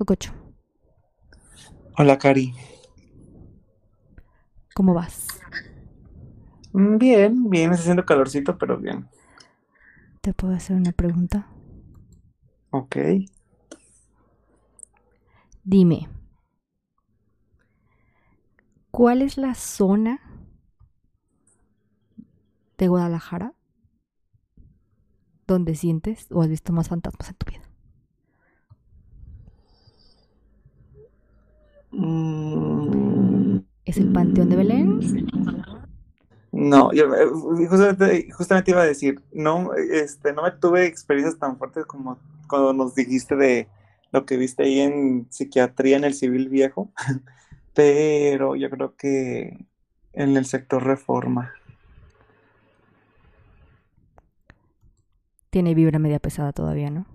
[0.00, 0.32] Cococho,
[1.96, 2.52] Hola, Cari.
[4.74, 5.26] ¿cómo vas?
[6.72, 9.08] Mm, Bien, bien, está haciendo calorcito, pero bien.
[10.22, 11.46] ¿Te puedo hacer una pregunta?
[12.72, 12.96] Ok.
[15.64, 16.08] Dime,
[18.90, 20.20] ¿cuál es la zona
[22.78, 23.54] de Guadalajara
[25.46, 27.60] donde sientes o has visto más fantasmas en tu vida?
[30.94, 31.79] Mm,
[33.84, 35.00] ¿Es el Panteón de Belén?
[36.52, 41.56] No, yo eh, justamente, justamente iba a decir, no, este, no me tuve experiencias tan
[41.58, 42.18] fuertes como
[42.48, 43.68] cuando nos dijiste de
[44.12, 46.92] lo que viste ahí en psiquiatría en el civil viejo,
[47.74, 49.66] pero yo creo que
[50.12, 51.52] en el sector reforma.
[55.50, 57.06] Tiene vibra media pesada todavía, ¿no?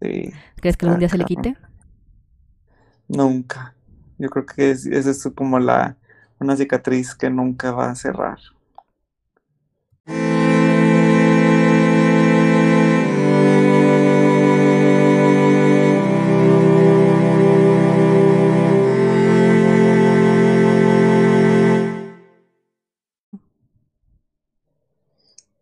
[0.00, 1.56] Sí, ¿Crees que algún día se le quite?
[3.08, 3.74] Nunca.
[4.18, 5.96] Yo creo que es, esa es como la,
[6.40, 8.38] una cicatriz que nunca va a cerrar.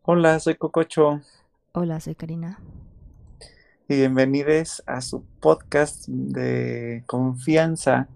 [0.03, 1.21] Hola, soy Cococho
[1.73, 2.59] Hola, soy Karina.
[3.89, 8.09] y bienvenidos a su podcast de confianza,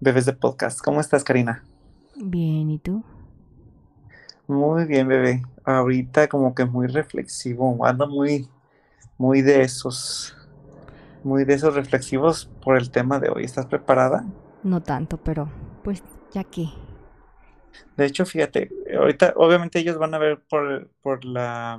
[0.00, 0.80] Bebés de Podcast.
[0.80, 1.64] ¿Cómo estás, Karina?
[2.16, 3.04] Bien, ¿y tú?
[4.46, 5.42] Muy bien, bebé.
[5.64, 8.48] Ahorita como que muy reflexivo, ando muy,
[9.16, 10.36] muy de esos,
[11.22, 13.44] muy de esos reflexivos por el tema de hoy.
[13.44, 14.24] ¿Estás preparada?
[14.62, 15.50] No tanto, pero
[15.82, 16.68] pues ya que.
[17.96, 21.78] De hecho, fíjate, ahorita obviamente ellos van a ver por, por la,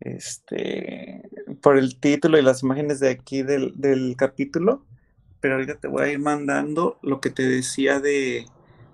[0.00, 1.22] este,
[1.62, 4.86] por el título y las imágenes de aquí del, del capítulo,
[5.40, 8.46] pero ahorita te voy a ir mandando lo que te decía de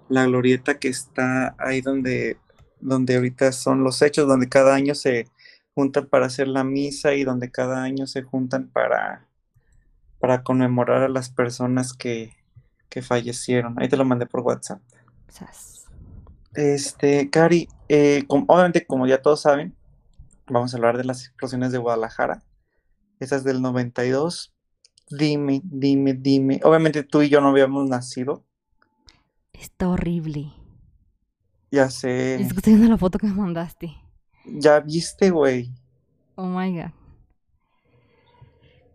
[0.09, 2.39] la glorieta que está ahí donde,
[2.81, 5.27] donde ahorita son los hechos, donde cada año se
[5.75, 9.27] juntan para hacer la misa y donde cada año se juntan para,
[10.21, 12.33] para conmemorar a las personas que,
[12.89, 13.75] que fallecieron.
[13.79, 14.81] Ahí te lo mandé por WhatsApp.
[15.29, 15.87] Sas.
[16.55, 19.75] Este, Cari, eh, obviamente como ya todos saben,
[20.47, 22.43] vamos a hablar de las explosiones de Guadalajara,
[23.19, 24.54] esas del 92.
[25.11, 26.61] Dime, dime, dime.
[26.63, 28.45] Obviamente tú y yo no habíamos nacido,
[29.55, 30.53] Está horrible.
[31.71, 33.97] ya Es sé, que estoy viendo la foto que me mandaste.
[34.61, 35.71] ya viste, güey.
[36.37, 36.91] Oh my god.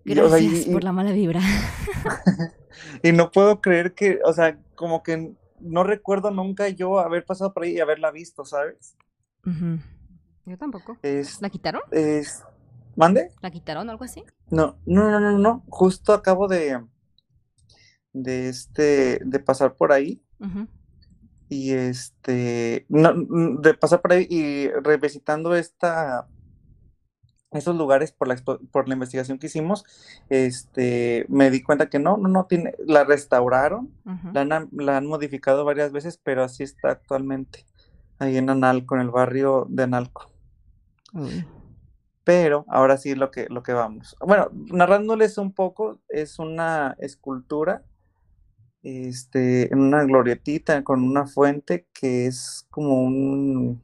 [0.05, 1.41] Y, o sea, y- Gracias por la mala vibra.
[3.03, 7.53] y no puedo creer que, o sea, como que no recuerdo nunca yo haber pasado
[7.53, 8.95] por ahí y haberla visto, ¿sabes?
[10.45, 10.97] Yo tampoco.
[11.01, 11.81] Es, ¿La quitaron?
[11.91, 12.43] es,
[12.99, 13.31] ¿mande?
[13.41, 14.23] ¿La quitaron o algo así?
[14.51, 15.63] No, no, no, no, no.
[15.69, 16.83] Justo acabo de,
[18.11, 20.21] de este, de pasar por ahí.
[21.47, 23.13] Y este no,
[23.61, 26.27] de pasar por ahí y revisitando esta
[27.51, 28.35] esos lugares por la
[28.71, 29.83] por la investigación que hicimos
[30.29, 33.91] este me di cuenta que no no no tiene la restauraron
[34.31, 37.65] la han, la han modificado varias veces pero así está actualmente
[38.19, 40.31] ahí en Analco en el barrio de Analco
[41.13, 41.47] Uy.
[42.29, 47.81] Pero ahora sí lo que lo que vamos bueno narrándoles un poco es una escultura
[48.83, 53.81] este, en una glorietita con una fuente que es como un,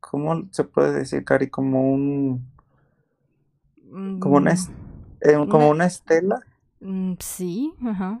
[0.00, 1.48] ¿cómo se puede decir, Cari?
[1.48, 2.44] Como un,
[4.18, 4.52] como una,
[5.20, 6.40] eh, como Una- estela
[6.80, 8.20] Mm, sí, ajá.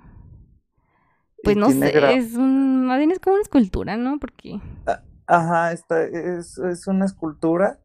[1.42, 4.18] Pues no sé, es un, más bien es como una escultura, ¿no?
[4.18, 4.60] Porque
[5.26, 7.78] Ajá, esta es, es una escultura,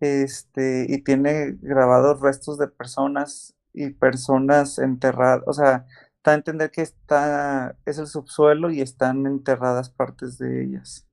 [0.00, 5.86] este, y tiene grabados restos de personas y personas enterradas, o sea,
[6.24, 11.06] da a entender que está, es el subsuelo y están enterradas partes de ellas.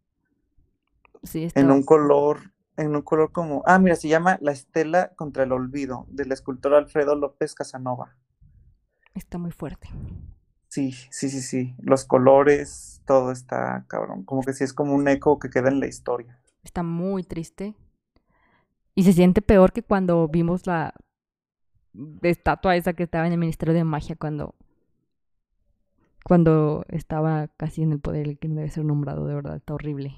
[1.23, 5.13] sí en está, un color, en un color como, ah, mira, se llama La Estela
[5.15, 8.15] contra el Olvido, del escultor Alfredo López Casanova.
[9.13, 9.89] está muy fuerte.
[10.67, 15.07] Sí, sí, sí, sí, los colores, todo está cabrón, como que sí es como un
[15.07, 16.37] eco que queda en la historia.
[16.63, 17.75] Está muy triste.
[18.95, 20.93] Y se siente peor que cuando vimos la
[22.21, 24.55] estatua esa que estaba en el Ministerio de Magia cuando
[26.25, 29.75] cuando estaba casi en el poder el que no debe ser nombrado, de verdad, está
[29.75, 30.15] horrible.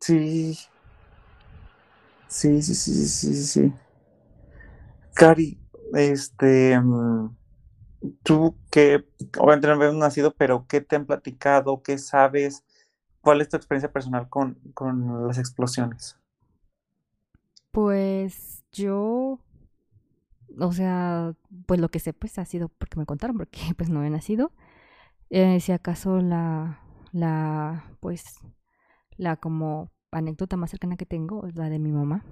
[0.00, 0.54] Sí,
[2.26, 3.72] sí, sí, sí, sí, sí.
[5.14, 5.60] Cari,
[5.92, 7.36] este, mm,
[8.22, 9.04] tú que
[9.38, 11.82] obviamente no habías nacido, pero ¿qué te han platicado?
[11.82, 12.64] ¿Qué sabes?
[13.20, 16.16] ¿Cuál es tu experiencia personal con, con las explosiones?
[17.76, 19.38] Pues yo
[20.58, 21.34] o sea,
[21.66, 24.52] pues lo que sé, pues ha sido porque me contaron, porque pues no he nacido.
[25.28, 26.80] Eh, si acaso la,
[27.12, 28.24] la, pues,
[29.18, 32.24] la como anécdota más cercana que tengo es la de mi mamá.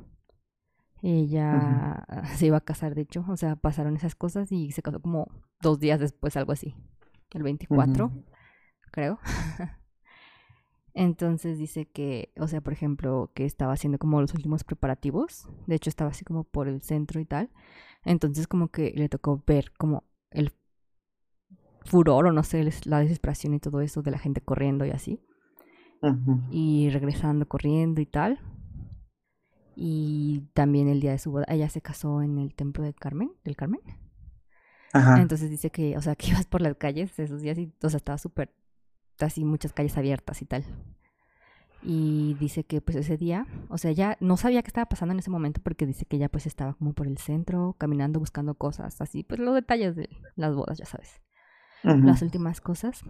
[1.03, 2.07] Ella
[2.37, 5.29] se iba a casar, de hecho, o sea, pasaron esas cosas y se casó como
[5.61, 6.75] dos días después, algo así,
[7.33, 8.11] el 24,
[8.91, 9.19] creo.
[10.95, 15.75] Entonces dice que, o sea, por ejemplo, que estaba haciendo como los últimos preparativos, de
[15.75, 17.51] hecho estaba así como por el centro y tal,
[18.05, 20.53] entonces como que le tocó ver como el
[21.85, 25.21] furor o no sé, la desesperación y todo eso de la gente corriendo y así.
[26.51, 28.39] Y regresando corriendo y tal.
[29.75, 33.33] Y también el día de su boda, ella se casó en el templo del Carmen,
[33.43, 33.81] del Carmen.
[35.19, 37.97] Entonces dice que, o sea, que ibas por las calles esos días y, o sea,
[37.97, 38.55] estaba súper,
[39.21, 40.65] así muchas calles abiertas y tal.
[41.83, 45.19] Y dice que pues ese día, o sea, ya no sabía qué estaba pasando en
[45.19, 49.01] ese momento porque dice que ella pues estaba como por el centro, caminando, buscando cosas,
[49.01, 51.21] así, pues los detalles de las bodas, ya sabes
[51.85, 53.03] las últimas cosas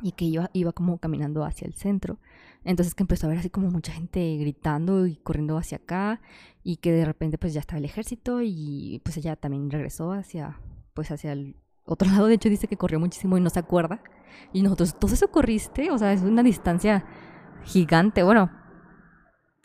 [0.00, 2.18] y que yo iba como caminando hacia el centro.
[2.64, 6.20] Entonces que empezó a ver así como mucha gente gritando y corriendo hacia acá
[6.62, 10.60] y que de repente pues ya estaba el ejército y pues ella también regresó hacia
[10.94, 12.26] pues hacia el otro lado.
[12.26, 14.02] De hecho dice que corrió muchísimo y no se acuerda.
[14.52, 15.90] Y nosotros, ¿todo eso corriste?
[15.90, 17.04] O sea, es una distancia
[17.64, 18.22] gigante.
[18.22, 18.50] Bueno,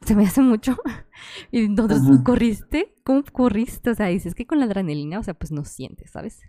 [0.01, 0.77] se me hace mucho.
[1.51, 2.95] y nosotros, ¿corriste?
[3.03, 3.89] ¿Cómo corriste?
[3.89, 6.41] O sea, dices que con la adrenalina, o sea, pues no sientes, ¿sabes?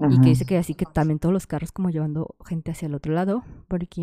[0.00, 2.94] Y que dice que así que también todos los carros como llevando gente hacia el
[2.94, 4.00] otro lado, porque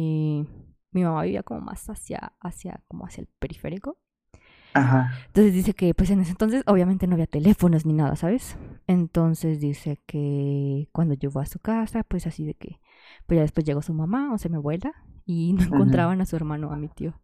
[0.91, 3.97] mi mamá vivía como más hacia, hacia, como hacia el periférico.
[4.73, 5.11] Ajá.
[5.27, 8.57] Entonces dice que pues en ese entonces obviamente no había teléfonos ni nada, ¿sabes?
[8.87, 12.79] Entonces dice que cuando llegó a su casa, pues así de que,
[13.27, 14.93] pues ya después llegó su mamá, o sea, mi abuela,
[15.25, 17.19] y no encontraban a su hermano, a mi tío.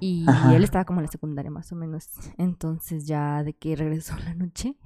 [0.00, 2.08] Y él estaba como en la secundaria más o menos.
[2.38, 4.76] Entonces ya de que regresó la noche,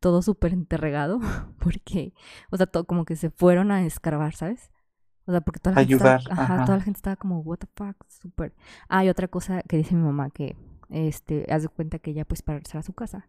[0.00, 1.20] todo súper enterregado,
[1.58, 2.14] porque,
[2.50, 4.70] o sea, todo como que se fueron a escarbar, ¿sabes?
[5.30, 7.68] O sea, porque toda la, Gente, estaba, ajá, toda la gente estaba como, what the
[7.76, 8.52] fuck, súper.
[8.88, 10.56] Ah, y otra cosa que dice mi mamá, que,
[10.88, 13.28] este, haz de cuenta que ella, pues, para regresar a su casa,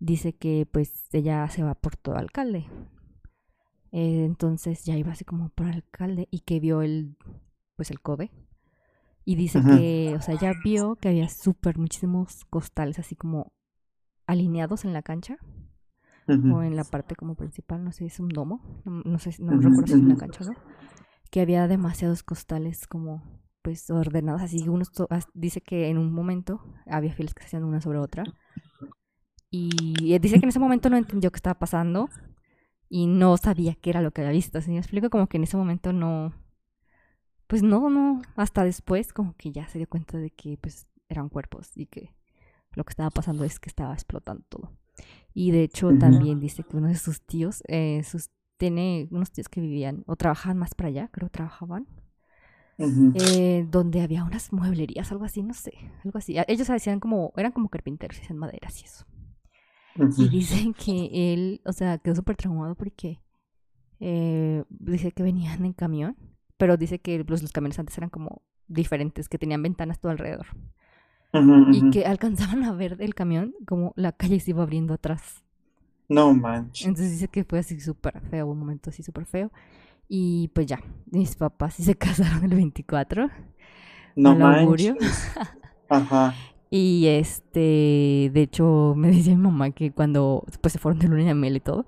[0.00, 2.66] dice que, pues, ella se va por todo alcalde.
[3.92, 7.16] Eh, entonces ya iba así como por alcalde y que vio el,
[7.76, 8.32] pues, el CODE.
[9.24, 13.52] Y dice que, o sea, ya vio que había súper muchísimos costales así como
[14.26, 15.38] alineados en la cancha
[16.26, 19.86] o en la parte como principal, no sé, es un domo, no, sé, no recuerdo
[19.86, 20.54] si es una cancha, ¿no?
[21.30, 23.22] Que había demasiados costales como
[23.62, 24.90] pues ordenados, así unos
[25.34, 28.24] dice que en un momento había filas que se hacían una sobre otra
[29.50, 32.08] y dice que en ese momento no entendió qué estaba pasando
[32.88, 35.42] y no sabía qué era lo que había visto, así me explico como que en
[35.42, 36.32] ese momento no
[37.50, 41.28] pues no, no, hasta después como que ya se dio cuenta de que pues eran
[41.28, 42.14] cuerpos y que
[42.74, 44.70] lo que estaba pasando es que estaba explotando todo.
[45.34, 48.30] Y de hecho también dice que uno de sus tíos, eh, sus,
[48.60, 51.88] tiene unos tíos que vivían o trabajaban más para allá, creo trabajaban,
[53.14, 55.72] eh, donde había unas mueblerías, algo así, no sé,
[56.04, 56.36] algo así.
[56.46, 59.06] Ellos hacían como, eran como carpinteros, hacían maderas y eso.
[60.14, 63.22] Y dicen que él, o sea, quedó súper traumado porque
[64.00, 66.16] eh, dice que venían en camión,
[66.58, 70.46] pero dice que los, los camiones antes eran como diferentes, que tenían ventanas todo alrededor
[71.70, 75.44] y que alcanzaban a ver el camión como la calle se iba abriendo atrás.
[76.10, 76.86] No manches.
[76.86, 79.50] Entonces dice que fue así súper feo, un momento así súper feo.
[80.08, 83.30] Y pues ya, mis papás sí se casaron el 24.
[84.16, 84.96] No manches.
[85.88, 86.34] Ajá.
[86.72, 91.24] Y este, de hecho, me decía mi mamá que cuando pues, se fueron de luna
[91.24, 91.84] de miel y todo.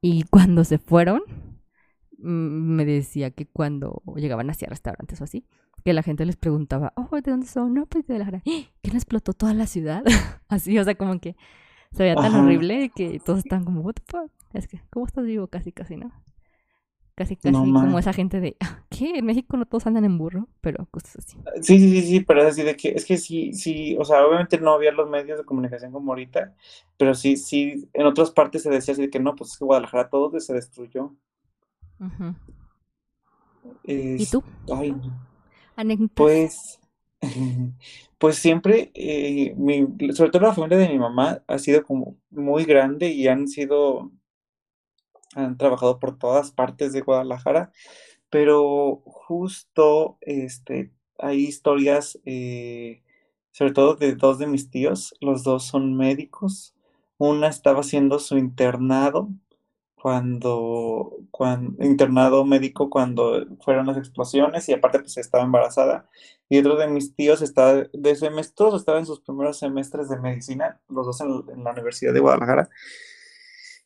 [0.00, 1.20] Y cuando se fueron,
[2.18, 5.46] me decía que cuando llegaban hacia restaurantes o así,
[5.84, 7.74] que la gente les preguntaba, oh, ¿de dónde son?
[7.74, 10.02] No, pues de la ¿Qué ¿Que no explotó toda la ciudad?
[10.48, 11.36] Así, o sea, como que
[11.92, 14.30] se veía tan horrible que todos estaban como, what the fuck?
[14.52, 15.46] Es que, ¿cómo estás vivo?
[15.46, 16.12] Casi, casi, ¿no?
[17.14, 19.18] Casi, casi como esa gente de, ah, ¿qué?
[19.18, 21.36] En México no todos andan en burro, pero cosas así.
[21.60, 24.26] Sí, sí, sí, sí, pero es así de que, es que sí, sí, o sea,
[24.26, 26.54] obviamente no había los medios de comunicación como ahorita,
[26.96, 29.66] pero sí, sí, en otras partes se decía así de que no, pues es que
[29.66, 31.14] Guadalajara todo se destruyó.
[33.84, 34.42] ¿Y tú?
[34.72, 34.96] Ay,
[36.14, 36.79] pues,
[38.18, 39.54] pues siempre, eh,
[40.14, 44.10] sobre todo la familia de mi mamá ha sido como muy grande y han sido,
[45.34, 47.72] han trabajado por todas partes de Guadalajara,
[48.30, 53.02] pero justo este, hay historias, eh,
[53.52, 56.74] sobre todo de dos de mis tíos, los dos son médicos,
[57.18, 59.28] una estaba haciendo su internado
[60.00, 66.08] cuando, cuando internado médico cuando fueron las explosiones y aparte pues estaba embarazada.
[66.48, 70.18] Y otro de mis tíos estaba de semestre, todos estaban en sus primeros semestres de
[70.18, 72.70] medicina, los dos en, la Universidad de Guadalajara.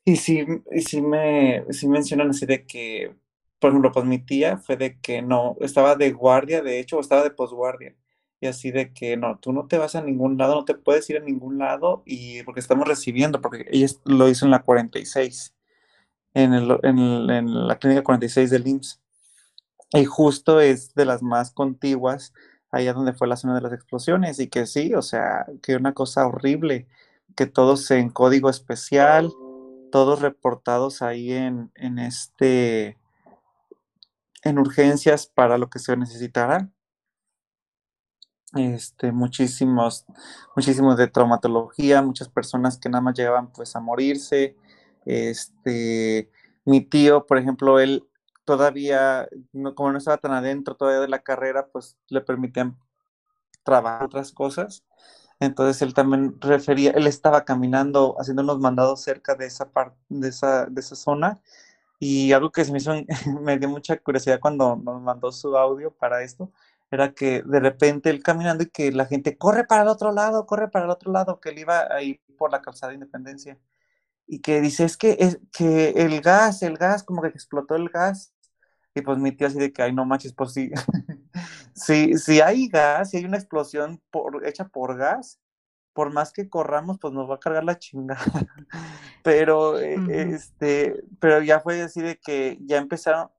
[0.04, 3.14] Y sí, y sí me sí mencionan así de que
[3.58, 7.00] por ejemplo pues mi tía fue de que no, estaba de guardia de hecho o
[7.00, 7.96] estaba de posguardia.
[8.40, 11.08] Y así de que no, tú no te vas a ningún lado, no te puedes
[11.10, 15.54] ir a ningún lado y porque estamos recibiendo, porque ella lo hizo en la 46
[16.34, 19.00] en, el, en, la clínica 46 del IMSS.
[19.92, 22.34] Y justo es de las más contiguas,
[22.70, 24.40] allá donde fue la zona de las explosiones.
[24.40, 26.88] Y que sí, o sea, que una cosa horrible,
[27.36, 29.32] que todos en código especial,
[29.92, 32.98] todos reportados ahí en, en este
[34.44, 36.68] en urgencias para lo que se necesitará.
[38.54, 40.04] Este, muchísimos,
[40.54, 44.56] muchísimos de traumatología, muchas personas que nada más llegaban pues a morirse,
[45.06, 46.30] este,
[46.64, 48.06] mi tío, por ejemplo, él
[48.44, 49.28] todavía,
[49.74, 52.76] como no estaba tan adentro todavía de la carrera, pues le permitían
[53.64, 54.84] trabajar otras cosas.
[55.40, 60.28] Entonces él también refería, él estaba caminando, haciendo unos mandados cerca de esa parte, de
[60.28, 61.40] esa, de esa zona.
[61.98, 62.92] Y algo que se me hizo,
[63.42, 66.52] me dio mucha curiosidad cuando nos mandó su audio para esto,
[66.90, 70.46] era que de repente él caminando y que la gente corre para el otro lado,
[70.46, 73.58] corre para el otro lado, que él iba ahí por la calzada de Independencia
[74.26, 77.88] y que dice, es que, es que el gas, el gas, como que explotó el
[77.88, 78.32] gas.
[78.94, 80.70] Y pues mi tío así de que, ay, no manches, pues sí,
[81.74, 85.40] si, si hay gas, si hay una explosión por, hecha por gas,
[85.92, 88.20] por más que corramos, pues nos va a cargar la chingada.
[89.24, 93.30] pero, eh, este, pero ya fue así de que ya empezaron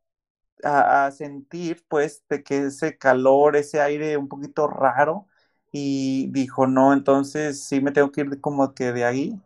[0.64, 5.28] a, a, sentir, pues, de que ese calor, ese aire un poquito raro,
[5.72, 9.42] y dijo, no, entonces sí me tengo que ir como que de ahí.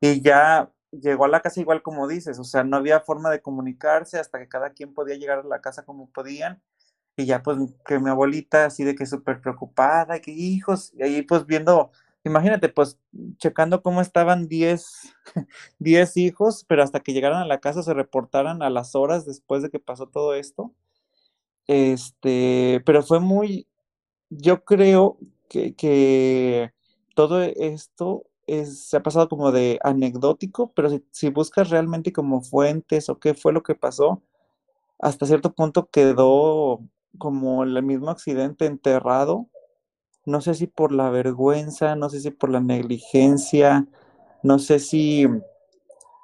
[0.00, 0.70] Y ya
[1.00, 4.38] llegó a la casa igual como dices, o sea, no había forma de comunicarse hasta
[4.38, 6.62] que cada quien podía llegar a la casa como podían.
[7.16, 11.22] Y ya pues que mi abuelita así de que súper preocupada, que hijos, y ahí
[11.22, 11.92] pues viendo,
[12.24, 12.98] imagínate pues
[13.38, 15.14] checando cómo estaban 10,
[15.78, 19.62] 10 hijos, pero hasta que llegaran a la casa se reportaran a las horas después
[19.62, 20.74] de que pasó todo esto.
[21.66, 23.68] Este, pero fue muy,
[24.30, 26.72] yo creo que, que
[27.14, 33.18] todo esto se ha pasado como de anecdótico, pero si, buscas realmente como fuentes o
[33.18, 34.22] qué fue lo que pasó,
[34.98, 36.80] hasta cierto punto quedó
[37.18, 39.48] como el mismo accidente enterrado.
[40.26, 43.86] No sé si por la vergüenza, no sé si por la negligencia,
[44.42, 45.26] no sé si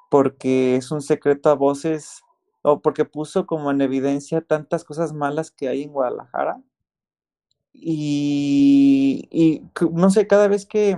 [0.09, 2.23] porque es un secreto a voces
[2.63, 6.61] o porque puso como en evidencia tantas cosas malas que hay en Guadalajara.
[7.73, 10.97] Y, y no sé, cada vez que,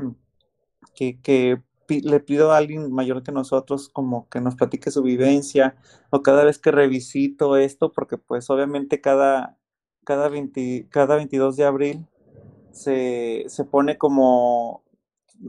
[0.93, 5.75] que, le pido a alguien mayor que nosotros como que nos platique su vivencia
[6.09, 9.57] o cada vez que revisito esto, porque pues obviamente cada,
[10.03, 10.31] cada,
[10.89, 12.07] cada 22 de abril
[12.71, 14.83] se, se pone como,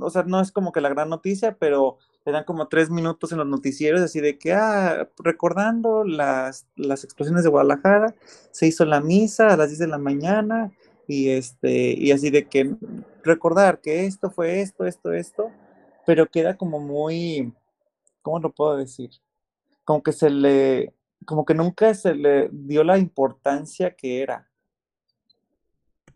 [0.01, 3.33] o sea, no es como que la gran noticia, pero le dan como tres minutos
[3.33, 8.15] en los noticieros, así de que, ah, recordando las, las explosiones de Guadalajara,
[8.51, 10.73] se hizo la misa a las 10 de la mañana,
[11.07, 12.77] y este, y así de que
[13.23, 15.51] recordar que esto fue esto, esto, esto,
[16.07, 17.53] pero queda como muy,
[18.23, 19.11] ¿cómo lo puedo decir?
[19.85, 20.95] Como que se le,
[21.25, 24.49] como que nunca se le dio la importancia que era.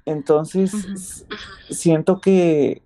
[0.04, 1.26] Entonces,
[1.68, 2.82] siento que,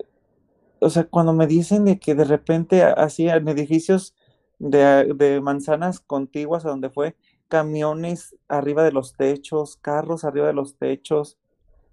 [0.81, 4.15] o sea, cuando me dicen de que de repente así en edificios
[4.59, 7.15] de, de manzanas contiguas a donde fue,
[7.47, 11.39] camiones arriba de los techos, carros arriba de los techos,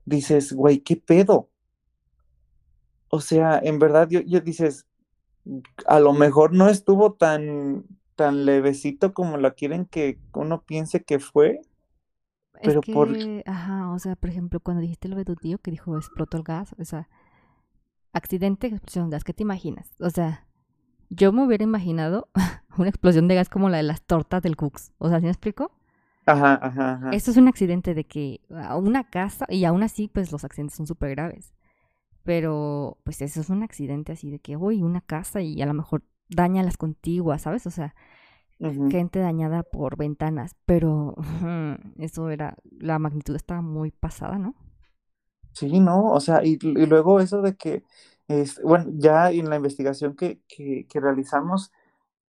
[0.10, 1.50] dices, güey, ¿qué pedo?
[3.10, 4.88] O sea, en verdad, yo, dices,
[5.88, 7.86] a lo mejor no estuvo tan,
[8.16, 11.62] tan levecito como lo quieren que uno piense que fue.
[12.62, 13.16] Pero por...
[13.46, 16.44] Ajá, o sea, por ejemplo, cuando dijiste lo de tu tío que dijo explotó el
[16.44, 17.10] gas, o sea,
[18.14, 19.90] accidente, explosión de gas, ¿qué te imaginas?
[20.00, 20.46] O sea,
[21.10, 22.30] yo me hubiera imaginado
[22.78, 24.92] una explosión de gas como la de las tortas del Cooks.
[24.98, 25.72] O sea, ¿sí me explico?
[26.30, 27.10] Ajá, ajá, ajá.
[27.12, 30.78] Esto es un accidente de que a una casa, y aún así, pues los accidentes
[30.78, 31.54] son súper graves.
[32.24, 35.74] Pero, pues eso es un accidente así de que, uy, una casa y a lo
[35.74, 37.66] mejor daña las contiguas, ¿sabes?
[37.66, 37.96] O sea,
[38.90, 40.56] gente dañada por ventanas.
[40.66, 41.16] Pero
[41.98, 44.56] eso era, la magnitud estaba muy pasada, ¿no?
[45.54, 47.84] Sí, no, o sea, y, y luego eso de que,
[48.28, 51.72] es, bueno, ya en la investigación que, que, que realizamos,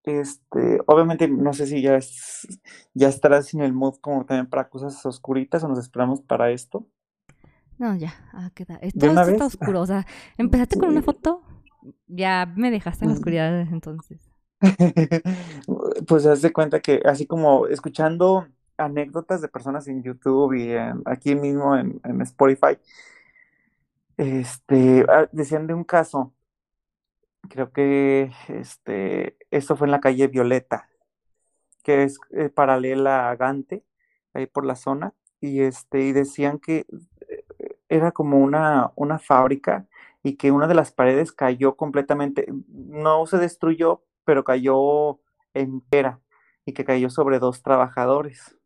[0.05, 2.47] este, obviamente no sé si ya es,
[2.95, 6.87] ya estarás en el mood como también para cosas oscuritas o nos esperamos para esto.
[7.79, 8.77] No, ya, ah, queda.
[8.83, 9.81] Esto, está oscuro.
[9.81, 11.43] O sea, empezaste con una foto,
[12.07, 14.31] ya me dejaste en la oscuridad entonces.
[16.07, 21.03] pues haz de cuenta que así como escuchando anécdotas de personas en YouTube y en,
[21.07, 22.79] aquí mismo en, en Spotify,
[24.17, 26.35] este, ah, decían de un caso,
[27.51, 30.89] creo que este, esto fue en la calle Violeta,
[31.83, 33.85] que es eh, paralela a Gante,
[34.33, 36.87] ahí por la zona, y este, y decían que
[37.29, 37.45] eh,
[37.89, 39.87] era como una, una fábrica
[40.23, 45.21] y que una de las paredes cayó completamente, no se destruyó, pero cayó
[45.55, 46.21] entera
[46.65, 48.57] y que cayó sobre dos trabajadores.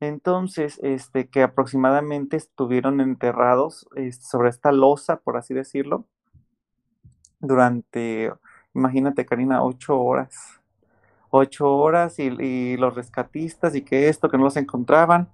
[0.00, 6.08] Entonces, este, que aproximadamente estuvieron enterrados este, sobre esta losa, por así decirlo,
[7.42, 8.32] durante,
[8.74, 10.60] imagínate, Karina, ocho horas.
[11.28, 15.28] Ocho horas y, y los rescatistas y que esto, que no los encontraban,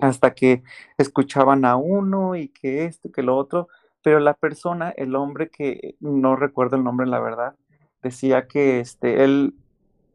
[0.00, 0.62] hasta que
[0.98, 3.68] escuchaban a uno y que esto, que lo otro,
[4.02, 7.54] pero la persona, el hombre que no recuerdo el nombre, la verdad,
[8.02, 9.54] decía que este, él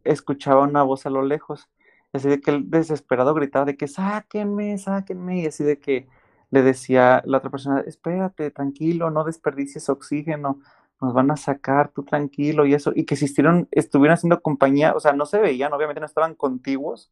[0.04, 1.70] escuchaba una voz a lo lejos,
[2.14, 6.08] así de que él desesperado gritaba de que sáquenme, sáquenme, y así de que
[6.52, 10.60] le decía la otra persona, espérate, tranquilo, no desperdicies oxígeno,
[11.02, 14.94] nos van a sacar, tú tranquilo, y eso, y que si estuvieron, estuvieran haciendo compañía,
[14.96, 17.12] o sea, no se veían, obviamente no estaban contiguos,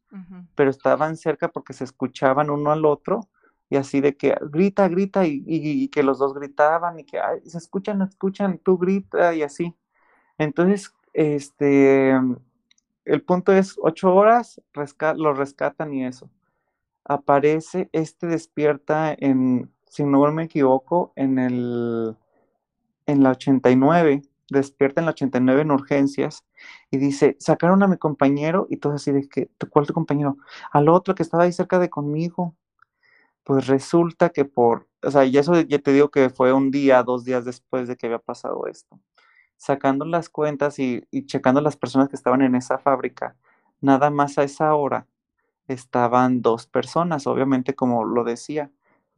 [0.54, 3.28] pero estaban cerca porque se escuchaban uno al otro
[3.68, 7.18] y así de que grita, grita y, y- y que los dos gritaban y que
[7.20, 9.74] "Ay, se escuchan, escuchan, tú grita y así.
[10.38, 12.12] Entonces, este,
[13.04, 16.30] el punto es ocho horas, resca- lo rescatan y eso.
[17.08, 22.16] Aparece, este despierta en, si no me equivoco, en el,
[23.06, 26.44] en la 89, despierta en la 89 en urgencias
[26.90, 30.38] y dice, sacaron a mi compañero y todo así de que, "¿Tu- ¿cuál tu compañero?
[30.72, 32.56] Al otro que estaba ahí cerca de conmigo.
[33.44, 37.02] Pues resulta que por, o sea, y eso ya te digo que fue un día,
[37.04, 39.00] dos días después de que había pasado esto.
[39.58, 43.36] Sacando las cuentas y, y checando las personas que estaban en esa fábrica,
[43.80, 45.06] nada más a esa hora
[45.68, 48.70] estaban dos personas, obviamente como lo decía,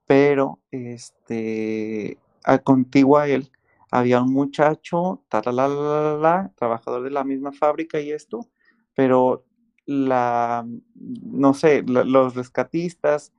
[0.07, 3.51] pero este, a contigua a él
[3.91, 8.47] había un muchacho, talalalala, trabajador de la misma fábrica y esto,
[8.95, 9.45] pero
[9.87, 13.33] la, no sé, la- los rescatistas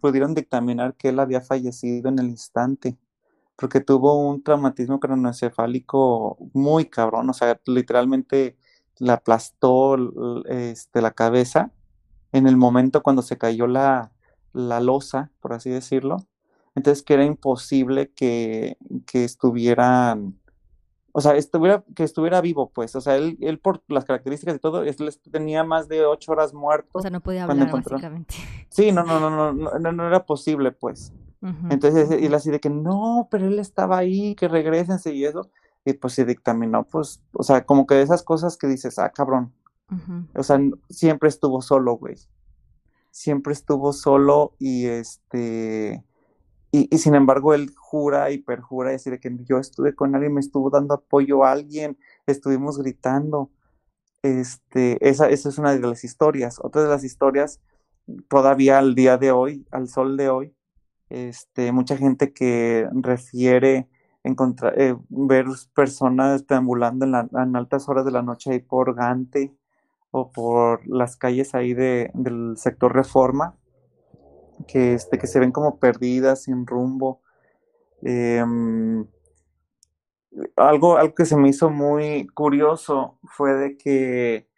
[0.00, 2.98] pudieron dictaminar que él había fallecido en el instante,
[3.56, 8.56] porque tuvo un traumatismo craneoencefálico muy cabrón, o sea, literalmente
[8.98, 9.96] le aplastó
[10.46, 11.72] este, la cabeza
[12.36, 14.12] en el momento cuando se cayó la,
[14.52, 16.18] la losa, por así decirlo.
[16.74, 20.18] Entonces que era imposible que, que estuviera,
[21.12, 22.94] o sea, estuviera, que estuviera vivo, pues.
[22.96, 24.96] O sea, él, él por las características y todo, él
[25.30, 28.00] tenía más de ocho horas O muerto sea, no podía hablar, encontraron.
[28.00, 28.34] básicamente.
[28.68, 31.12] Sí, no, no, no, no, no, no, no era posible, pues.
[31.70, 35.48] Entonces, y él así de que no, pero él estaba ahí, que regresense y eso.
[35.84, 39.10] Y pues se dictaminó, pues, o sea, como que de esas cosas que dices, ah,
[39.10, 39.52] cabrón,
[40.34, 40.58] O sea,
[40.90, 42.16] siempre estuvo solo, güey.
[43.10, 46.04] Siempre estuvo solo y este,
[46.70, 50.40] y, sin embargo él jura y perjura decir de que yo estuve con alguien, me
[50.40, 53.50] estuvo dando apoyo a alguien, estuvimos gritando.
[54.22, 56.58] Este, esa, esa es una de las historias.
[56.62, 57.60] Otra de las historias,
[58.28, 60.54] todavía al día de hoy, al sol de hoy,
[61.10, 63.88] este, mucha gente que refiere
[64.24, 68.94] encontrar, eh, ver personas deambulando en, la- en altas horas de la noche ahí por
[68.94, 69.54] Gante
[70.16, 73.56] o por las calles ahí de, del sector Reforma,
[74.66, 77.20] que, este, que se ven como perdidas, sin rumbo.
[78.02, 79.06] Em,
[80.56, 84.48] algo, algo que se me hizo muy curioso fue de que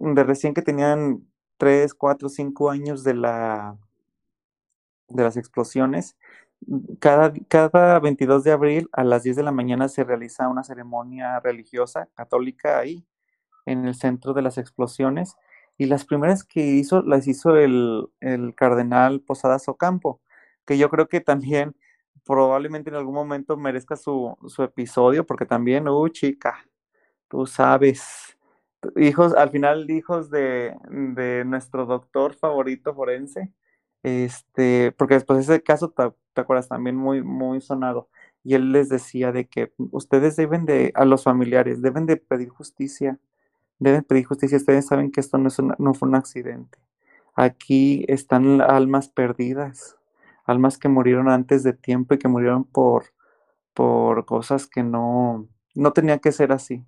[0.00, 1.26] de recién que tenían
[1.58, 3.76] 3, 4, 5 años de la,
[5.08, 6.16] de las explosiones,
[6.98, 11.40] cada, cada 22 de abril a las 10 de la mañana se realiza una ceremonia
[11.40, 13.06] religiosa católica ahí,
[13.66, 15.36] en el centro de las explosiones,
[15.78, 20.20] y las primeras que hizo las hizo el, el cardenal Posadas Ocampo,
[20.66, 21.74] que yo creo que también
[22.24, 26.66] probablemente en algún momento merezca su, su episodio, porque también, uh, chica,
[27.28, 28.36] tú sabes,
[28.96, 33.52] hijos, al final hijos de, de nuestro doctor favorito forense,
[34.02, 38.08] este, porque después ese caso, te, te acuerdas, también muy, muy sonado,
[38.44, 42.48] y él les decía de que ustedes deben de, a los familiares, deben de pedir
[42.50, 43.18] justicia,
[43.80, 46.78] deben pedir justicia, ustedes saben que esto no, es una- no fue un accidente,
[47.36, 49.96] aquí están almas perdidas,
[50.46, 53.06] almas que murieron antes de tiempo y que murieron por,
[53.74, 56.86] por cosas que no, no tenía que ser así.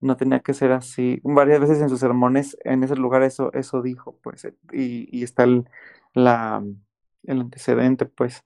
[0.00, 1.20] No tenía que ser así.
[1.22, 5.22] Varias veces en sus sermones, en ese lugar, eso, eso dijo, pues, eh, y, y
[5.22, 5.68] está el,
[6.14, 6.62] la,
[7.24, 8.44] el antecedente, pues.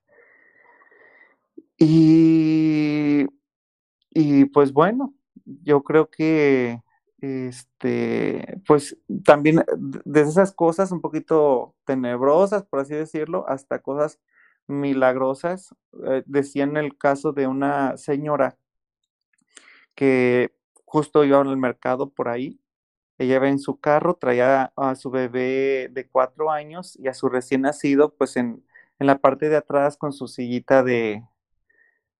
[1.79, 3.27] Y,
[4.13, 5.15] y pues bueno,
[5.47, 6.83] yo creo que
[7.21, 14.21] este, pues también desde esas cosas un poquito tenebrosas, por así decirlo, hasta cosas
[14.67, 15.75] milagrosas.
[16.07, 18.59] Eh, decía en el caso de una señora
[19.95, 20.55] que
[20.85, 22.61] justo iba al mercado por ahí,
[23.19, 27.29] ella iba en su carro, traía a su bebé de cuatro años y a su
[27.29, 28.63] recién nacido, pues en,
[28.99, 31.25] en la parte de atrás con su sillita de,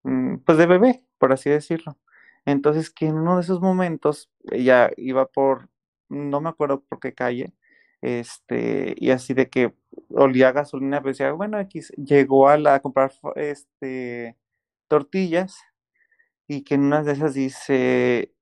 [0.05, 1.99] mm, pues de bebé, por así decirlo.
[2.47, 5.69] Entonces, que en uno de esos momentos ella iba por,
[6.09, 7.53] no me acuerdo por qué calle,
[8.03, 9.75] este, y así de que
[10.11, 14.37] olía gasolina, pues decía, bueno, aquí llegó a, la, comprar este,
[14.89, 15.57] tortillas
[16.49, 18.33] y que en una de esas dice,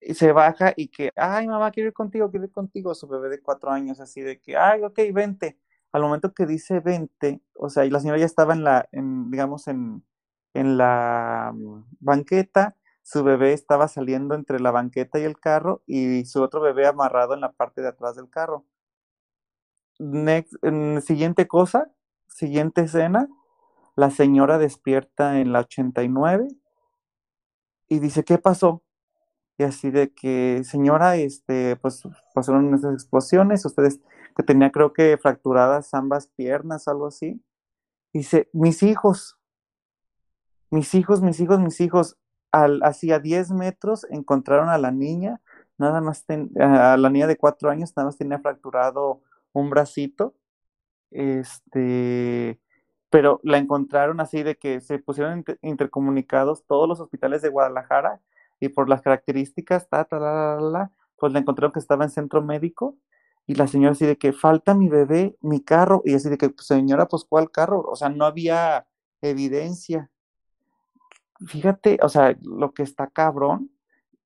[0.00, 3.40] se baja y que, ay, mamá, quiero ir contigo, quiero ir contigo, su bebé de
[3.40, 5.58] cuatro años, así de que, ay, ok, vente.
[5.92, 9.30] Al momento que dice vente, o sea, y la señora ya estaba en la, en,
[9.30, 10.04] digamos, en,
[10.54, 16.24] en la mm, banqueta, su bebé estaba saliendo entre la banqueta y el carro y
[16.24, 18.64] su otro bebé amarrado en la parte de atrás del carro.
[19.98, 20.54] Next,
[21.02, 21.92] siguiente cosa,
[22.28, 23.28] siguiente escena,
[23.94, 26.48] la señora despierta en la 89
[27.88, 28.82] y dice, ¿qué pasó?
[29.58, 32.02] Y así de que, señora, este, pues
[32.34, 34.00] pasaron esas explosiones, ustedes
[34.34, 37.44] que tenía creo que fracturadas ambas piernas, algo así.
[38.14, 39.38] Dice, mis hijos,
[40.70, 42.16] mis hijos, mis hijos, mis hijos,
[42.54, 45.40] al, hacia 10 metros encontraron a la niña,
[45.76, 46.24] nada más,
[46.60, 50.34] a la niña de 4 años, nada más tenía fracturado un bracito,
[51.10, 52.60] este,
[53.10, 58.20] pero la encontraron así de que se pusieron intercomunicados todos los hospitales de Guadalajara
[58.60, 62.96] y por las características, ta, ta, pues la encontraron que estaba en centro médico
[63.46, 66.54] y la señora así de que falta mi bebé, mi carro, y así de que,
[66.58, 67.82] señora, pues, ¿cuál carro?
[67.82, 68.86] O sea, no había
[69.22, 70.10] evidencia
[71.46, 73.70] fíjate, o sea, lo que está cabrón,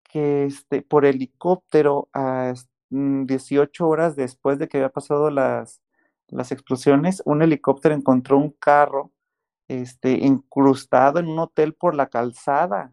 [0.05, 2.55] que este, por helicóptero a
[2.91, 5.83] 18 mm, horas después de que había pasado las,
[6.29, 9.13] las explosiones, un helicóptero encontró un carro
[9.69, 12.93] este, incrustado en un hotel por la calzada,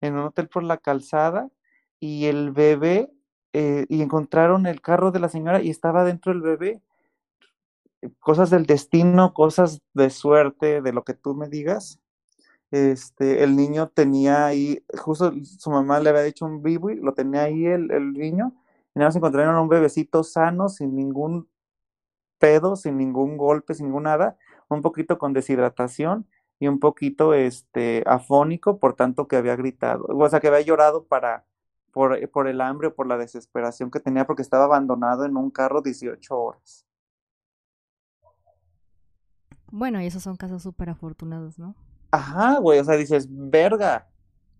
[0.00, 1.48] en un hotel por la calzada,
[1.98, 3.10] y el bebé,
[3.54, 6.82] eh, y encontraron el carro de la señora y estaba dentro el bebé.
[8.20, 12.00] Cosas del destino, cosas de suerte, de lo que tú me digas
[12.70, 17.42] este, el niño tenía ahí, justo su mamá le había dicho un bibi, lo tenía
[17.42, 18.54] ahí el, el niño,
[18.94, 21.48] y nada más encontraron un bebecito sano, sin ningún
[22.38, 24.36] pedo, sin ningún golpe, sin ningún nada,
[24.68, 26.26] un poquito con deshidratación
[26.58, 31.04] y un poquito este, afónico, por tanto que había gritado, o sea, que había llorado
[31.04, 31.46] para,
[31.92, 35.50] por, por el hambre o por la desesperación que tenía porque estaba abandonado en un
[35.50, 36.86] carro 18 horas.
[39.70, 41.74] Bueno, y esos son casos súper afortunados, ¿no?
[42.10, 44.08] Ajá, güey, o sea, dices, verga.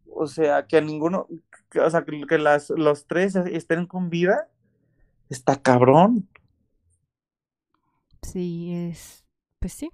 [0.07, 1.29] O sea, que a ninguno,
[1.75, 4.49] o sea, que, las, los tres estén con vida,
[5.29, 6.29] está cabrón.
[8.23, 9.25] Sí, es,
[9.61, 9.91] pues sí.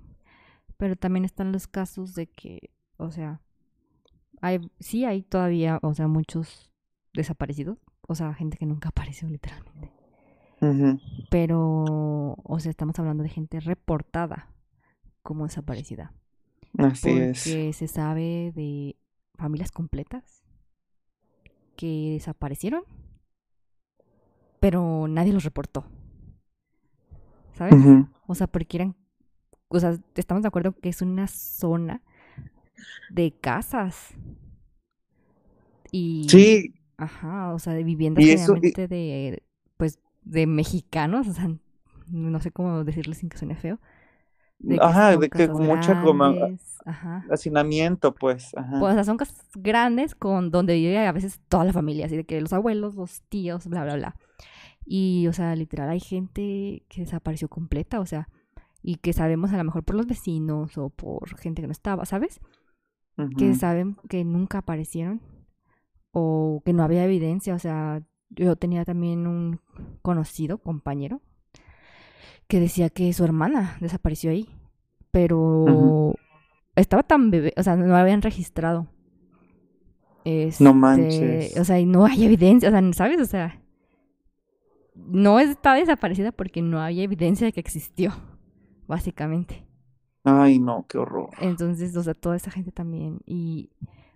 [0.77, 3.41] Pero también están los casos de que, o sea,
[4.41, 6.71] hay, sí hay todavía, o sea, muchos
[7.15, 9.93] desaparecidos, o sea, gente que nunca apareció literalmente.
[11.29, 14.49] Pero, o sea, estamos hablando de gente reportada
[15.23, 16.13] como desaparecida.
[16.79, 18.97] Así porque se sabe de
[19.37, 20.43] familias completas
[21.77, 22.85] que desaparecieron,
[24.61, 25.85] pero nadie los reportó.
[27.55, 27.75] ¿Sabes?
[28.27, 28.97] O sea, porque eran,
[29.69, 32.03] o sea, estamos de acuerdo que es una zona
[33.11, 34.15] de casas.
[35.91, 36.75] Y, sí.
[36.97, 39.43] Ajá, o sea, de viviendas generalmente de,
[39.77, 41.51] pues, de mexicanos, o sea,
[42.09, 43.81] no sé cómo decirlo sin que suene feo.
[44.81, 46.35] Ajá, de que mucha como
[47.31, 48.53] hacinamiento, pues.
[48.57, 48.79] Ajá.
[48.79, 52.17] Pues, o sea, son casas grandes con donde vive a veces toda la familia, así
[52.17, 54.17] de que los abuelos, los tíos, bla, bla, bla.
[54.85, 58.29] Y, o sea, literal, hay gente que desapareció completa, o sea,
[58.83, 62.05] y que sabemos a lo mejor por los vecinos o por gente que no estaba,
[62.05, 62.41] ¿sabes?
[63.37, 65.21] Que saben que nunca aparecieron
[66.11, 69.61] o que no había evidencia, o sea, yo tenía también un
[70.01, 71.21] conocido, compañero,
[72.53, 74.47] que decía que su hermana desapareció ahí,
[75.11, 76.15] pero
[76.77, 78.83] estaba tan bebé, o sea, no la habían registrado.
[78.83, 78.91] no
[80.23, 81.57] este, manches.
[81.57, 83.23] O sea, y no hay evidencia, o sea, ¿sabes?
[83.23, 83.59] O sea,
[84.95, 88.13] no está desaparecida porque no hay evidencia de que existió,
[88.87, 89.67] básicamente.
[90.23, 91.31] Ay, no, qué horror.
[91.41, 93.21] Entonces, o sea, toda esa gente también.
[93.25, 93.71] Y,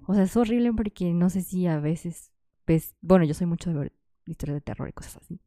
[0.07, 2.33] o sea, es horrible porque no sé si a veces,
[2.67, 3.93] pues, bueno, yo soy mucho de ver
[4.27, 5.41] historias de terror y cosas así.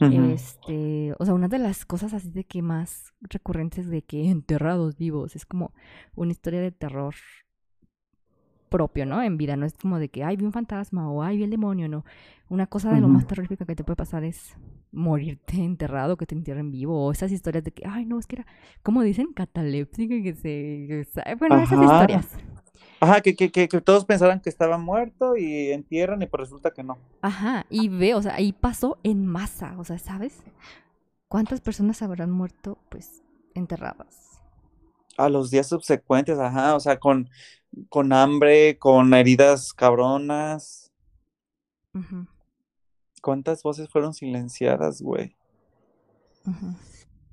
[0.00, 4.96] Este, o sea, una de las cosas así de que más recurrentes de que enterrados
[4.96, 5.72] vivos es como
[6.14, 7.14] una historia de terror
[8.68, 9.22] propio, ¿no?
[9.22, 11.50] En vida, no es como de que, ay, vi un fantasma o ay, vi el
[11.50, 12.04] demonio, no.
[12.48, 14.56] Una cosa de lo más terrorífica que te puede pasar es
[14.92, 18.36] morirte enterrado, que te entierren vivo, o esas historias de que, ay, no, es que
[18.36, 18.46] era,
[18.82, 21.34] como dicen, cataléptica, que se...
[21.38, 22.36] Bueno, esas historias.
[23.00, 26.82] Ajá, que, que, que, todos pensaran que estaba muerto y entierran y pues resulta que
[26.82, 26.98] no.
[27.20, 30.42] Ajá, y ve, o sea, ahí pasó en masa, o sea, ¿sabes?
[31.28, 33.22] ¿Cuántas personas habrán muerto, pues,
[33.54, 34.40] enterradas?
[35.16, 37.28] A los días subsecuentes, ajá, o sea, con,
[37.88, 40.92] con hambre, con heridas cabronas.
[43.22, 45.34] ¿Cuántas voces fueron silenciadas, güey?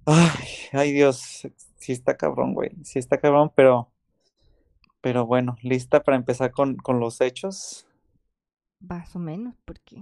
[0.06, 3.93] Ay, ay Dios, sí está cabrón, güey, sí está cabrón, pero
[5.04, 7.86] pero bueno, ¿lista para empezar con, los hechos?
[8.80, 10.02] Más o menos, porque...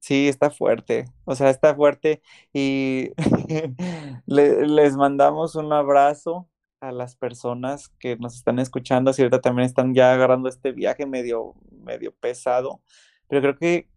[0.00, 2.20] Sí, está fuerte, o sea, está fuerte
[2.52, 3.10] y
[4.26, 6.48] les mandamos un abrazo
[6.80, 11.06] a las personas que nos están escuchando, si ahorita también están ya agarrando este viaje
[11.06, 12.80] medio, medio pesado,
[13.28, 13.88] pero creo que,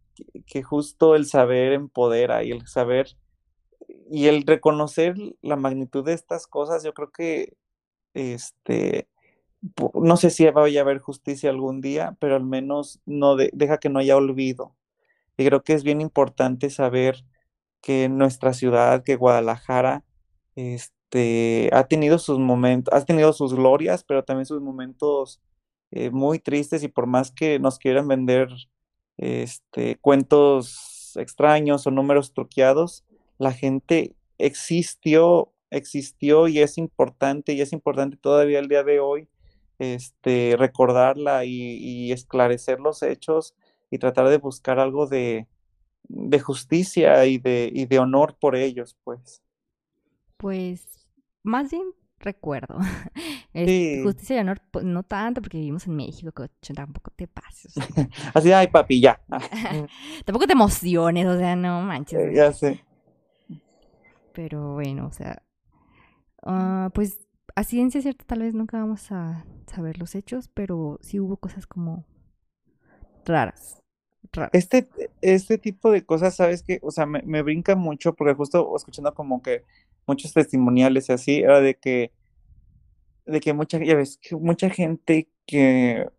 [0.45, 3.17] que justo el saber empodera y el saber
[4.11, 7.57] y el reconocer la magnitud de estas cosas, yo creo que
[8.13, 9.07] este
[9.93, 13.89] no sé si vaya a haber justicia algún día, pero al menos no deja que
[13.89, 14.75] no haya olvido.
[15.37, 17.25] Y creo que es bien importante saber
[17.81, 20.03] que nuestra ciudad, que Guadalajara,
[20.55, 25.41] este, ha tenido sus momentos, ha tenido sus glorias, pero también sus momentos
[25.91, 28.49] eh, muy tristes y por más que nos quieran vender
[29.17, 33.05] este, cuentos extraños o números truqueados,
[33.37, 39.27] la gente existió, existió y es importante y es importante todavía el día de hoy
[39.79, 43.55] este, recordarla y, esclarecer los hechos
[43.89, 45.47] y tratar de buscar algo de,
[46.41, 49.41] justicia y de, y de honor por ellos, pues.
[50.37, 51.07] Pues,
[51.43, 52.77] más bien recuerdo.
[53.53, 57.75] Justicia y honor, pues, no tanto porque vivimos en México, que tampoco te pases.
[58.33, 59.21] Así, ay, papi, ya.
[60.25, 62.19] tampoco te emociones, o sea, no manches.
[62.19, 62.83] Eh, ya sé.
[64.33, 65.43] Pero bueno, o sea,
[66.43, 67.19] ah, pues
[67.55, 71.67] a ciencia cierta tal vez nunca vamos a saber los hechos, pero sí hubo cosas
[71.67, 72.05] como
[73.25, 73.79] raras.
[74.51, 74.87] Este,
[75.21, 76.79] este tipo de cosas, ¿sabes qué?
[76.81, 79.63] O sea, me, me brinca mucho porque justo escuchando como que
[80.07, 82.11] muchos testimoniales y así, era de que,
[83.25, 86.09] de que mucha, ya ves, que mucha gente que,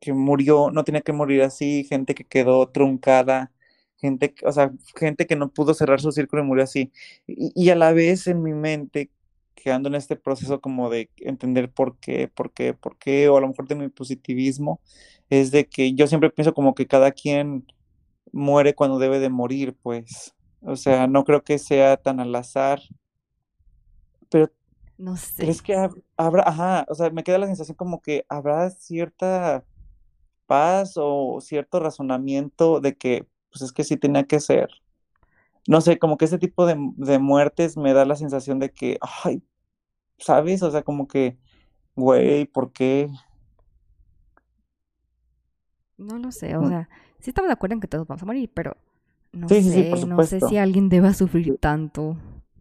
[0.00, 3.52] que murió, no tenía que morir así, gente que quedó truncada,
[3.96, 6.92] gente, o sea, gente que no pudo cerrar su círculo y murió así.
[7.26, 9.10] Y a la vez en mi mente
[9.54, 13.40] quedando en este proceso como de entender por qué, por qué, por qué, o a
[13.40, 14.80] lo mejor de mi positivismo,
[15.30, 17.66] es de que yo siempre pienso como que cada quien
[18.32, 20.34] muere cuando debe de morir, pues.
[20.60, 22.80] O sea, no creo que sea tan al azar.
[24.28, 24.50] Pero
[24.98, 25.42] no sé.
[25.42, 25.74] ¿Crees que
[26.16, 29.64] habrá, ajá, o sea, me queda la sensación como que habrá cierta
[30.46, 34.68] paz o cierto razonamiento de que, pues es que sí tenía que ser
[35.66, 36.74] no sé, como que ese tipo de,
[37.18, 39.42] muertes me da la sensación de que, ay,
[40.18, 40.62] ¿sabes?
[40.62, 41.38] O sea, como que,
[41.94, 43.08] güey, ¿por qué?
[45.96, 46.68] No lo sé, o mm.
[46.68, 46.88] sea,
[47.20, 48.76] sí estamos de acuerdo en que todos vamos a morir, pero
[49.32, 52.16] no sé, no sé si alguien deba sufrir tanto.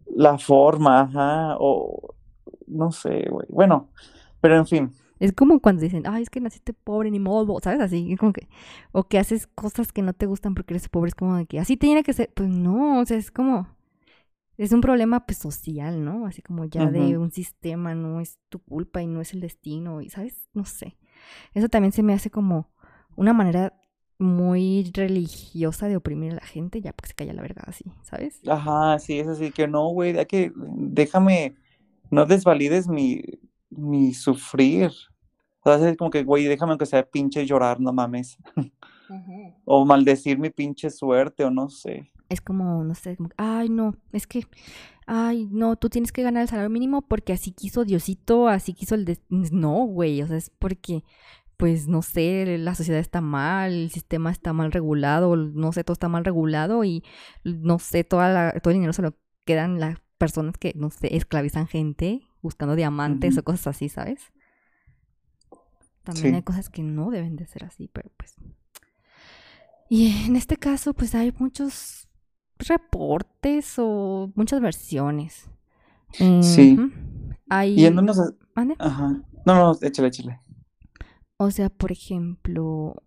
[0.06, 2.16] La forma, ajá, o
[2.68, 3.48] no sé, güey.
[3.50, 3.90] Bueno,
[4.40, 7.80] pero en fin, es como cuando dicen, ay, es que naciste pobre, ni modo, ¿sabes?
[7.80, 8.48] Así, como que,
[8.92, 11.60] o que haces cosas que no te gustan porque eres pobre, es como de que
[11.60, 12.32] así tiene que ser.
[12.34, 13.68] Pues no, o sea, es como,
[14.58, 16.26] es un problema pues social, ¿no?
[16.26, 20.02] Así como ya de un sistema, no es tu culpa y no es el destino,
[20.02, 20.50] y ¿sabes?
[20.54, 20.98] No sé.
[21.54, 22.72] Eso también se me hace como
[23.16, 23.74] una manera
[24.18, 28.42] muy religiosa de oprimir a la gente, ya porque se calla la verdad así, ¿sabes?
[28.48, 31.56] Ajá, sí, es así que no, güey, que, déjame,
[32.10, 33.22] no desvalides mi,
[33.70, 34.92] mi sufrir.
[35.64, 38.38] O sea, es como que, güey, déjame aunque sea pinche llorar, no mames.
[39.66, 42.10] O maldecir mi pinche suerte, o no sé.
[42.30, 44.48] Es como, no sé, como, ay, no, es que,
[45.06, 48.96] ay, no, tú tienes que ganar el salario mínimo porque así quiso Diosito, así quiso
[48.96, 49.20] el...
[49.30, 51.04] No, güey, o sea, es porque,
[51.58, 55.94] pues, no sé, la sociedad está mal, el sistema está mal regulado, no sé, todo
[55.94, 57.04] está mal regulado y,
[57.44, 61.18] no sé, toda la, todo el dinero se lo quedan las personas que, no sé,
[61.18, 64.32] esclavizan gente buscando diamantes o cosas así, ¿sabes?
[66.14, 68.36] También hay cosas que no deben de ser así, pero pues...
[69.90, 72.08] Y en este caso, pues hay muchos
[72.58, 75.50] reportes o muchas versiones.
[76.12, 76.78] sí.
[77.66, 78.14] ¿Y en dónde
[78.80, 79.22] Ajá.
[79.46, 80.40] No, no, échale, échale.
[81.38, 83.04] O sea, por ejemplo,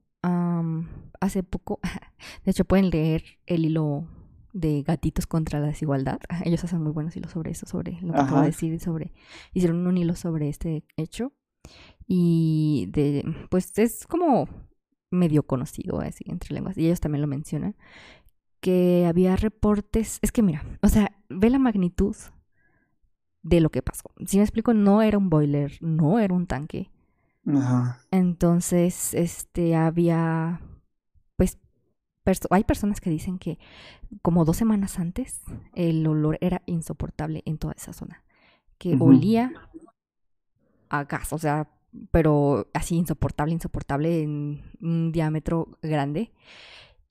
[1.21, 1.81] hace poco,
[2.45, 4.07] de hecho pueden leer el hilo
[4.53, 6.19] de gatitos contra la desigualdad.
[6.45, 9.13] Ellos hacen muy buenos hilos sobre eso, sobre lo que acabo de decir, sobre,
[9.53, 11.33] hicieron un hilo sobre este hecho.
[12.07, 14.49] Y de, pues es como
[15.11, 17.77] medio conocido así entre lenguas, y ellos también lo mencionan,
[18.61, 22.17] que había reportes, es que mira, o sea, ve la magnitud
[23.43, 24.11] de lo que pasó.
[24.27, 26.91] Si me explico, no era un boiler, no era un tanque.
[27.47, 28.01] Ajá.
[28.11, 30.63] Entonces, este, había,
[31.37, 31.59] pues,
[32.51, 33.59] hay personas que dicen que
[34.23, 35.43] como dos semanas antes
[35.75, 38.25] el olor era insoportable en toda esa zona,
[38.79, 39.53] que olía
[40.89, 41.69] a gas, o sea,
[42.11, 46.33] pero así insoportable, insoportable en un diámetro grande.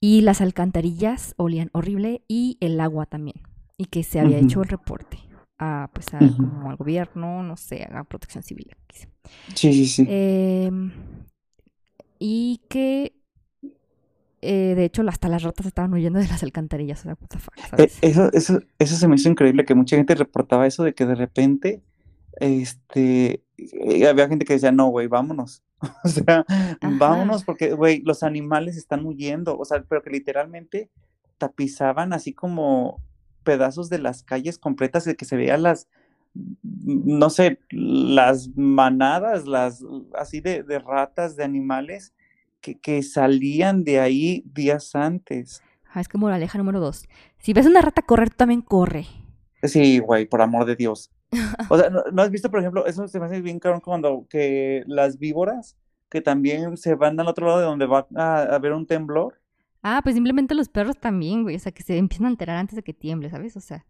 [0.00, 3.40] Y las alcantarillas olían horrible y el agua también.
[3.78, 5.18] Y que se había hecho el reporte
[5.58, 8.70] a, pues, al gobierno, no sé, a protección civil.
[9.54, 10.06] Sí, sí, sí.
[10.08, 10.92] Em,
[12.18, 13.14] y que
[14.42, 17.00] eh, de hecho hasta las ratas estaban huyendo de las alcantarillas.
[17.00, 17.16] O sea,
[17.78, 21.06] eh, eso, eso, eso se me hizo increíble, que mucha gente reportaba eso de que
[21.06, 21.82] de repente
[22.40, 23.43] este,
[24.08, 25.62] había gente que decía, no, güey, vámonos.
[26.04, 26.44] o sea,
[26.98, 29.58] vámonos porque, güey, los animales están huyendo.
[29.58, 30.90] O sea, pero que literalmente
[31.38, 33.02] tapizaban así como
[33.42, 35.88] pedazos de las calles completas de que se veían las,
[36.62, 42.14] no sé, las manadas, las así de, de ratas, de animales
[42.60, 45.62] que, que, salían de ahí días antes.
[45.92, 47.06] Ah, es como la aleja número dos.
[47.38, 49.06] Si ves una rata correr, también corre.
[49.62, 51.10] Sí, güey, por amor de Dios.
[51.70, 54.84] O sea, ¿no, has visto, por ejemplo, eso se me hace bien cabrón cuando que
[54.86, 55.76] las víboras
[56.08, 59.40] que también se van al otro lado de donde va a haber un temblor?
[59.82, 61.56] Ah, pues simplemente los perros también, güey.
[61.56, 63.56] O sea, que se empiezan a enterar antes de que tiemble, ¿sabes?
[63.56, 63.84] O sea.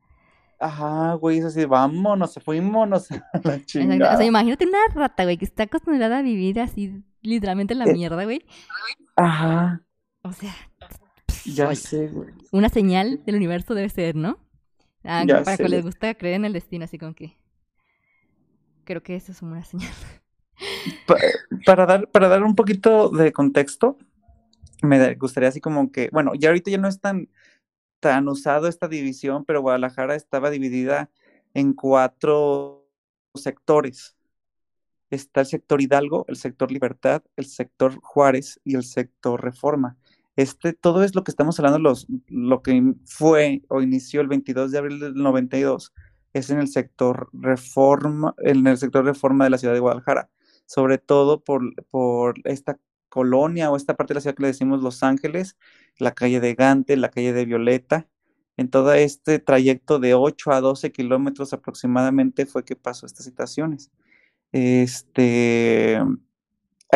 [0.58, 4.14] Ajá, güey, es así, vámonos, fuimos a la chingada.
[4.14, 7.86] O sea, imagínate una rata, güey, que está acostumbrada a vivir así, literalmente en la
[7.86, 8.44] eh, mierda, güey.
[9.16, 9.82] Ajá.
[10.22, 10.54] O sea.
[11.44, 12.30] Ya sé, güey.
[12.50, 14.38] Una señal del universo debe ser, ¿no?
[15.04, 17.36] Ah, para que les gusta creer en el destino, así como que.
[18.84, 19.92] Creo que eso es una señal.
[21.66, 23.98] para, dar, para dar un poquito de contexto,
[24.82, 27.28] me gustaría así como que, bueno, ya ahorita ya no es tan,
[28.00, 31.10] tan usado esta división, pero Guadalajara estaba dividida
[31.54, 32.88] en cuatro
[33.34, 34.16] sectores.
[35.10, 39.96] Está el sector Hidalgo, el sector Libertad, el sector Juárez y el sector Reforma.
[40.36, 41.94] Este, todo es lo que estamos hablando,
[42.28, 45.92] lo que fue o inició el 22 de abril del 92,
[46.32, 50.30] es en el sector Reforma, en el sector Reforma de la ciudad de Guadalajara,
[50.66, 54.82] sobre todo por, por esta colonia o esta parte de la ciudad que le decimos
[54.82, 55.56] Los Ángeles,
[55.98, 58.08] la calle de Gante, la calle de Violeta.
[58.56, 63.92] En todo este trayecto de 8 a 12 kilómetros aproximadamente fue que pasó estas situaciones.
[64.50, 66.00] Este,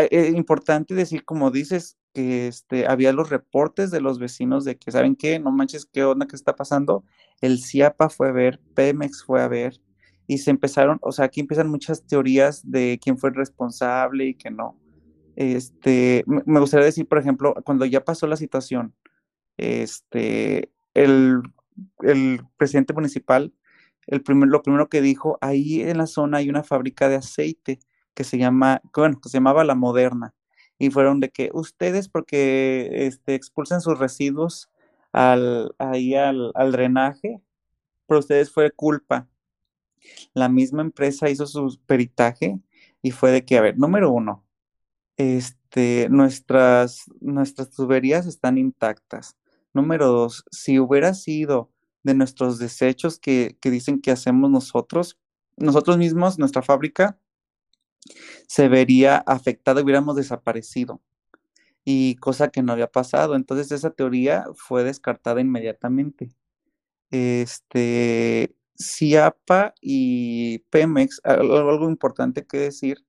[0.05, 4.77] es eh, importante decir, como dices, que este, había los reportes de los vecinos de
[4.77, 5.39] que, ¿saben qué?
[5.39, 7.05] No manches, ¿qué onda que está pasando?
[7.41, 9.81] El CIAPA fue a ver, Pemex fue a ver,
[10.27, 14.35] y se empezaron, o sea, aquí empiezan muchas teorías de quién fue el responsable y
[14.35, 14.79] que no.
[15.37, 18.95] Este, me gustaría decir, por ejemplo, cuando ya pasó la situación,
[19.57, 21.43] este, el,
[22.01, 23.55] el presidente municipal,
[24.07, 27.79] el primer, lo primero que dijo, ahí en la zona hay una fábrica de aceite
[28.19, 30.35] que se llama, bueno, que se llamaba La Moderna
[30.77, 34.69] y fueron de que ustedes porque este, expulsan sus residuos
[35.13, 37.41] al, ahí al, al drenaje,
[38.09, 39.29] pero ustedes fue culpa.
[40.35, 42.59] La misma empresa hizo su peritaje
[43.03, 44.45] y fue de que, a ver, número uno,
[45.17, 49.37] este, nuestras, nuestras tuberías están intactas.
[49.73, 51.71] Número dos, si hubiera sido
[52.03, 55.21] de nuestros desechos que, que dicen que hacemos nosotros,
[55.57, 57.17] nosotros mismos, nuestra fábrica,
[58.47, 61.01] se vería afectado hubiéramos desaparecido.
[61.85, 63.35] Y cosa que no había pasado.
[63.35, 66.31] Entonces esa teoría fue descartada inmediatamente.
[67.11, 73.05] Este, CIAPA y Pemex, algo, importante que decir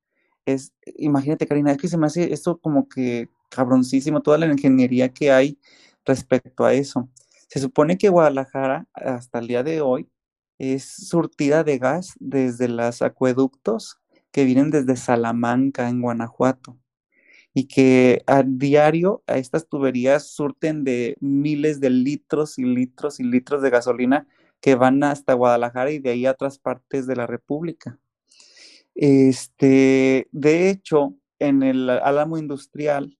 [0.45, 5.09] es, imagínate Karina, es que se me hace esto como que cabroncísimo, toda la ingeniería
[5.09, 5.59] que hay
[6.05, 7.09] respecto a eso.
[7.47, 10.09] Se supone que Guadalajara hasta el día de hoy
[10.57, 13.99] es surtida de gas desde los acueductos
[14.31, 16.77] que vienen desde Salamanca, en Guanajuato,
[17.53, 23.23] y que a diario a estas tuberías surten de miles de litros y litros y
[23.23, 24.27] litros de gasolina
[24.61, 27.97] que van hasta Guadalajara y de ahí a otras partes de la República.
[28.95, 33.17] Este, de hecho, en el álamo industrial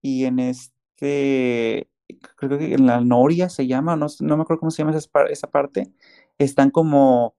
[0.00, 1.88] y en este,
[2.36, 5.10] creo que en la Noria se llama, no, no me acuerdo cómo se llama esa,
[5.28, 5.92] esa parte,
[6.38, 7.34] están como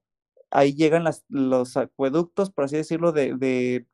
[0.52, 3.86] ahí llegan los acueductos, por así decirlo, de,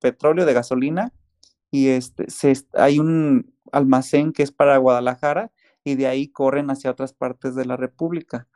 [0.00, 1.12] petróleo, de gasolina,
[1.70, 2.26] y este,
[2.74, 5.52] hay un almacén que es para Guadalajara,
[5.84, 8.48] y de ahí corren hacia otras partes de la República.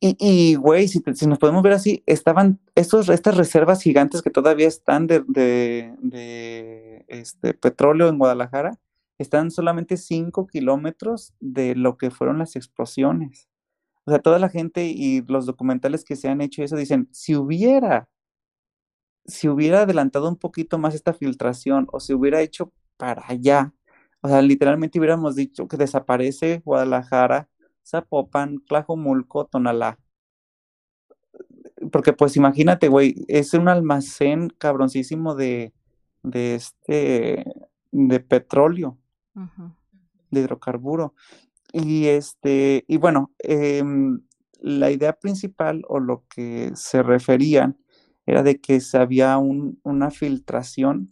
[0.00, 5.22] Y, güey, si, nos podemos ver así, estaban estas reservas gigantes que todavía están de,
[5.26, 8.78] de, este, petróleo en Guadalajara,
[9.18, 13.48] están solamente 5 kilómetros de lo que fueron las explosiones.
[14.06, 17.34] O sea, toda la gente y los documentales que se han hecho eso dicen, si
[17.34, 18.08] hubiera,
[19.26, 23.74] si hubiera adelantado un poquito más esta filtración o si hubiera hecho para allá,
[24.20, 27.48] o sea, literalmente hubiéramos dicho que desaparece Guadalajara,
[27.84, 29.98] Zapopan, Tlajomulco, Tonalá.
[31.90, 35.72] Porque pues imagínate, güey, es un almacén cabroncísimo de,
[36.22, 37.44] de este,
[37.92, 38.98] de petróleo,
[40.30, 41.14] de hidrocarburo.
[41.72, 44.20] Y este, y bueno, em,
[44.60, 47.78] la idea principal o lo que se referían
[48.26, 51.10] era de que se había una filtración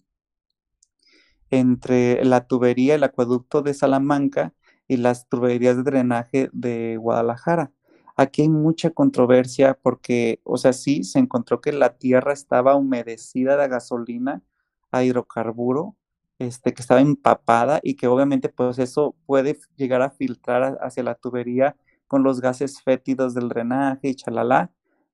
[1.50, 4.54] entre la tubería, el acueducto de Salamanca
[4.88, 7.72] y las tuberías de drenaje de Guadalajara.
[8.16, 13.56] Aquí hay mucha controversia porque, o sea, sí, se encontró que la tierra estaba humedecida
[13.56, 14.42] de gasolina
[14.90, 15.96] a hidrocarburo,
[16.38, 21.14] este, que estaba empapada y que obviamente pues eso puede llegar a filtrar hacia la
[21.14, 21.76] tubería
[22.06, 24.70] con los gases fétidos del drenaje y chalala.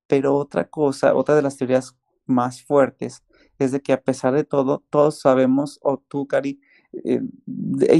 [0.06, 1.96] Pero otra cosa, otra de las teorías
[2.26, 3.24] más fuertes
[3.58, 6.60] es de que a pesar de todo, todos sabemos, o tú, Cari,
[7.04, 7.20] eh,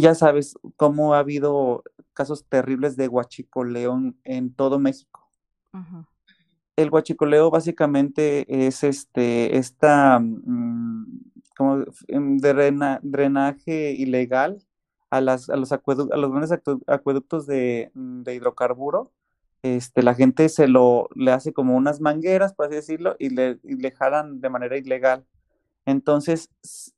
[0.01, 5.31] ya sabes cómo ha habido casos terribles de huachicoleo en, todo México.
[6.77, 11.30] El huachicoleo básicamente es este, esta mm,
[11.61, 14.65] como em, drenaje ilegal
[15.11, 16.53] a, los, a los grandes
[16.87, 19.13] acueductos de, mm, de, hidrocarburo.
[19.63, 23.59] Este, la gente se lo le hace como unas mangueras, por así decirlo, y le,
[23.63, 25.27] y jalan de manera ilegal.
[25.85, 26.49] Entonces,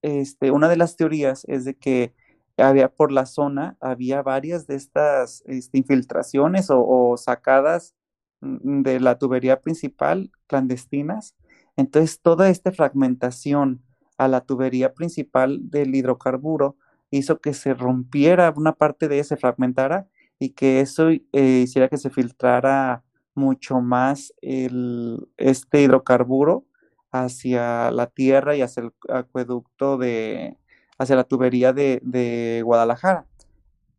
[0.00, 2.14] este, una de las teorías es de que
[2.56, 7.96] había por la zona, había varias de estas este, infiltraciones o, sacadas
[8.42, 11.34] mm, de la tubería principal clandestinas.
[11.76, 13.82] Entonces, toda esta fragmentación
[14.24, 16.76] a la tubería principal del hidrocarburo
[17.10, 20.08] hizo que se rompiera una parte de ese, fragmentara
[20.38, 23.04] y que eso eh, hiciera que se filtrara
[23.34, 26.66] mucho más el, este hidrocarburo
[27.12, 30.56] hacia la tierra y hacia el acueducto de,
[30.98, 33.26] hacia la tubería de, Guadalajara.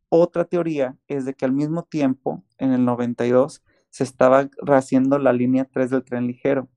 [0.09, 5.33] Otra teoría es de que al mismo tiempo, en el 92, se estaba haciendo la
[5.33, 6.67] línea 3 del tren ligero.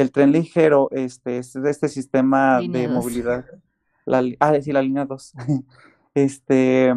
[0.00, 3.44] El tren ligero este, es este sistema de movilidad.
[4.06, 5.32] La, ah, sí, la línea 2.
[6.14, 6.94] este,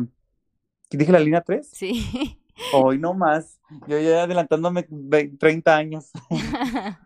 [0.90, 1.68] ¿Dije la línea 3?
[1.70, 2.40] Sí.
[2.74, 3.60] Hoy no más.
[3.88, 6.12] Yo ya adelantándome 30 años.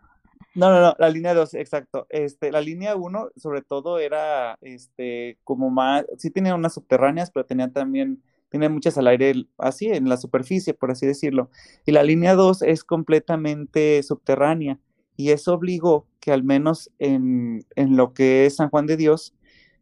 [0.54, 2.08] No, no, no, la línea 2, exacto.
[2.08, 7.46] Este, la línea 1, sobre todo, era este, como más, sí tenía unas subterráneas, pero
[7.46, 11.48] tenía también, tiene muchas al aire, así, en la superficie, por así decirlo.
[11.86, 14.80] Y la línea 2 es completamente subterránea.
[15.18, 19.34] Y eso obligó que al menos en, en lo que es San Juan de Dios,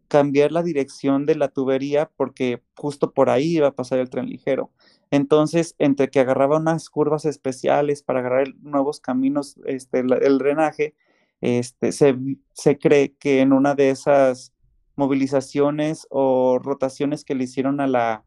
[0.08, 4.26] cambiar la dirección de la tubería porque justo por ahí iba a pasar el tren
[4.26, 4.70] ligero.
[5.10, 10.94] Entonces, entre que agarraba unas curvas especiales para agarrar nuevos caminos, este, el drenaje,
[11.40, 12.16] este, se,
[12.54, 14.52] se, cree que en una de esas
[14.96, 18.24] movilizaciones o rotaciones que le hicieron a la,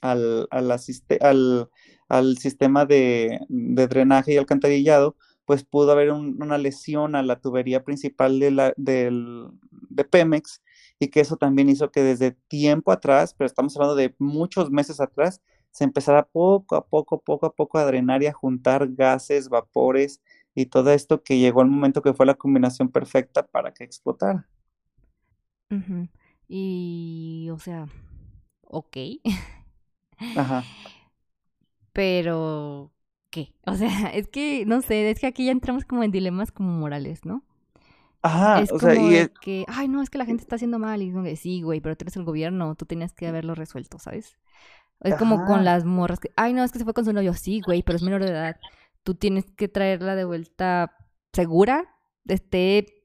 [0.00, 0.70] al, al,
[2.08, 5.16] al, sistema de, de, drenaje y alcantarillado,
[5.52, 10.62] pues pudo haber una lesión a la tubería principal de, la, del, de Pemex
[10.98, 14.98] y que eso también hizo que desde tiempo atrás, pero estamos hablando de muchos meses
[14.98, 19.50] atrás, se empezará poco a poco, poco a poco a drenar y a juntar gases,
[19.50, 20.22] vapores
[20.54, 24.48] y todo esto que llegó al momento que fue la combinación perfecta para que explotara.
[26.48, 27.88] Y, o sea,
[28.62, 28.96] ok.
[30.34, 30.64] Ajá.
[31.92, 32.90] Pero,
[33.32, 33.52] ¿qué?
[33.66, 36.70] O sea, es que, no sé, es que aquí ya entramos como en dilemas como
[36.70, 37.42] morales, ¿no?
[38.22, 40.54] Ajá, es o como sea, y de que, ay, no, es que la gente está
[40.54, 41.02] haciendo mal.
[41.02, 43.56] Y es como que, sí, güey, pero tú eres el gobierno, tú tenías que haberlo
[43.56, 44.38] resuelto, ¿sabes?
[45.00, 47.34] Es como con las morras que, ay, no, es que se fue con su novio.
[47.34, 48.56] Sí, güey, pero es menor de edad.
[49.02, 50.94] Tú tienes que traerla de vuelta
[51.32, 51.96] segura,
[52.28, 53.02] esté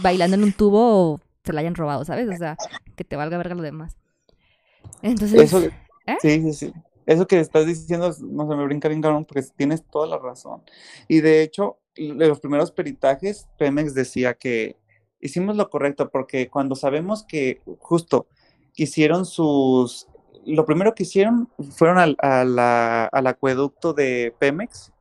[0.00, 2.28] bailando en un tubo o se la hayan robado, ¿sabes?
[2.28, 2.56] O sea,
[2.94, 3.96] que te valga verga lo demás.
[5.02, 5.58] Entonces, Eso,
[6.06, 6.16] ¿eh?
[6.20, 6.72] sí, sí, sí.
[7.06, 10.62] Eso que estás diciendo, no se me brinca bien cabrón, porque tienes toda la razón.
[11.08, 14.76] Y de hecho, de los primeros peritajes, Pemex decía que
[15.20, 18.26] hicimos lo correcto, porque cuando sabemos que justo
[18.76, 20.08] hicieron sus
[20.46, 24.92] lo primero que hicieron fueron al, al, acueducto de Pemex,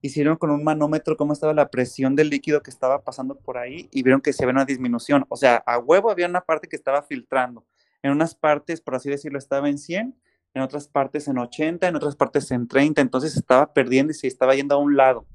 [0.00, 3.88] hicieron con un manómetro cómo estaba la presión del líquido que estaba pasando por ahí
[3.92, 5.26] y vieron que se había una disminución.
[5.28, 7.66] O sea, a huevo había una parte que estaba filtrando.
[8.02, 10.14] En unas partes, por así decirlo, estaba en 100
[10.54, 14.26] en otras partes en 80, en otras partes en 30, entonces estaba perdiendo y se
[14.26, 15.26] estaba yendo a un lado,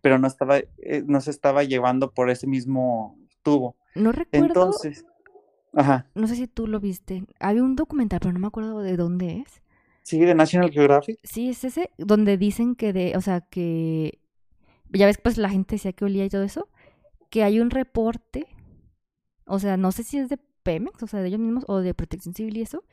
[0.00, 3.76] pero no estaba, eh, no se estaba llevando por ese mismo tubo.
[3.94, 4.46] No recuerdo.
[4.46, 5.04] Entonces,
[5.74, 7.24] ajá, No sé si tú lo viste.
[7.40, 9.62] Había un documental, pero no me acuerdo de dónde es.
[10.02, 11.18] sí, de National Geographic.
[11.22, 14.20] Sí, es ese, donde dicen que de, o sea, que
[14.90, 16.68] ya ves, pues la gente decía que olía y todo eso,
[17.30, 18.46] que hay un reporte,
[19.46, 21.94] o sea, no sé si es de Pemex, o sea, de ellos mismos, o de
[21.94, 22.84] Protección Civil y eso,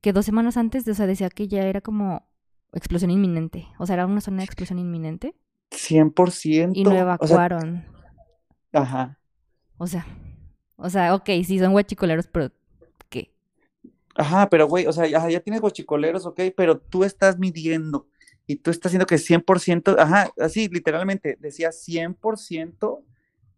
[0.00, 2.28] que dos semanas antes, o sea, decía que ya era como
[2.72, 5.34] explosión inminente, o sea, era una zona de explosión inminente
[5.70, 6.70] 100%.
[6.74, 7.84] y no o sea, evacuaron,
[8.72, 9.18] ajá.
[9.78, 10.06] o sea,
[10.76, 12.52] o sea, ok, sí son guachicoleros, pero
[13.08, 13.32] ¿qué?
[14.14, 18.08] Ajá, pero güey, o sea, ya, ya tienes guachicoleros, ok, pero tú estás midiendo
[18.46, 23.02] y tú estás haciendo que 100%, ajá, así literalmente decía 100%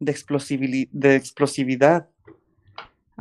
[0.01, 0.89] de, explosibili-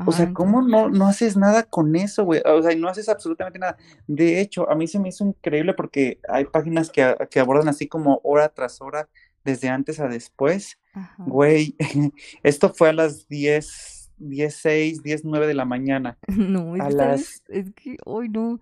[0.05, 2.41] O sea, ¿cómo no, no haces nada con eso, güey?
[2.45, 3.77] O sea, no haces absolutamente nada.
[4.05, 7.67] De hecho, a mí se me hizo increíble porque hay páginas que, a- que abordan
[7.69, 9.09] así como hora tras hora,
[9.43, 10.77] desde antes a después.
[10.93, 11.23] ajá.
[11.25, 11.75] Güey,
[12.43, 16.17] esto fue a las 10, 10, 6, 10, 9 de la mañana.
[16.27, 17.43] No, es A las...
[17.47, 18.59] Es que, hoy no.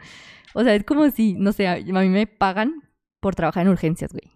[0.54, 2.82] O sea, es como si, no sé, a mí me pagan
[3.20, 4.32] por trabajar en urgencias, güey.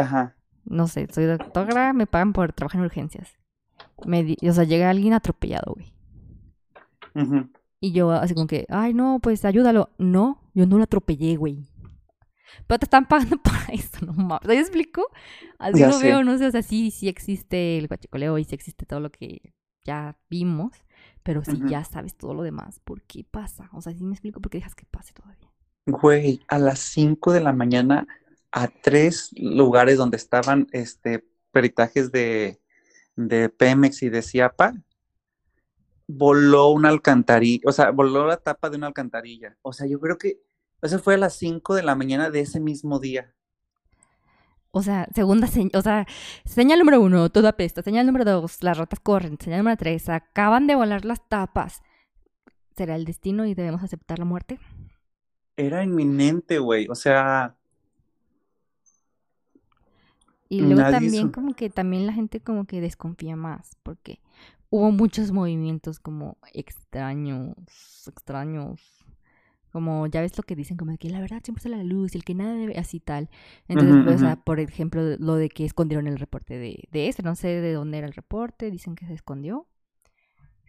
[0.00, 0.36] Ajá.
[0.64, 3.32] No sé, soy doctora, me pagan por trabajar en urgencias.
[4.06, 5.92] Me o sea, llega alguien atropellado, güey.
[7.80, 9.90] Y yo así como que, ay, no, pues ayúdalo.
[9.98, 11.66] No, yo no lo atropellé, güey.
[12.66, 14.46] Pero te están pagando por eso, no mames.
[14.48, 15.06] ¿Me explico?
[15.58, 16.00] Así Ya lo sé.
[16.00, 19.10] veo, no sé, o sea, sí, sí existe el guachicoleo y sí existe todo lo
[19.10, 19.54] que
[19.84, 20.72] ya vimos.
[21.22, 23.68] Pero si ya sabes todo lo demás, ¿por qué pasa?
[23.72, 25.50] O sea, sí me explico por qué dejas que pase todavía.
[25.86, 28.06] Güey, a las 5 de la mañana
[28.52, 32.60] a tres lugares donde estaban este peritajes de,
[33.16, 34.74] de Pemex y de Ciapa,
[36.10, 39.56] voló una alcantarilla, o sea, voló la tapa de una alcantarilla.
[39.62, 40.40] O sea, yo creo que
[40.82, 43.34] eso fue a las 5 de la mañana de ese mismo día.
[44.72, 46.06] O sea, segunda señal, o sea,
[46.44, 47.82] señal número uno, todo apesta.
[47.82, 49.36] Señal número dos, las ratas corren.
[49.40, 51.82] Señal número tres, acaban de volar las tapas.
[52.76, 54.60] ¿Será el destino y debemos aceptar la muerte?
[55.56, 56.86] Era inminente, güey.
[56.88, 57.56] O sea,
[60.50, 64.20] Y luego nadie también como que también la gente como que desconfía más, porque
[64.70, 67.56] hubo muchos movimientos como extraños,
[68.06, 68.80] extraños.
[69.72, 72.14] Como ya ves lo que dicen, como de que la verdad siempre sale la luz,
[72.14, 73.30] y el que nada debe, así tal.
[73.68, 74.42] Entonces, pues, o sea, ujú.
[74.42, 77.98] por ejemplo, lo de que escondieron el reporte de, de este, no sé de dónde
[77.98, 79.68] era el reporte, dicen que se escondió.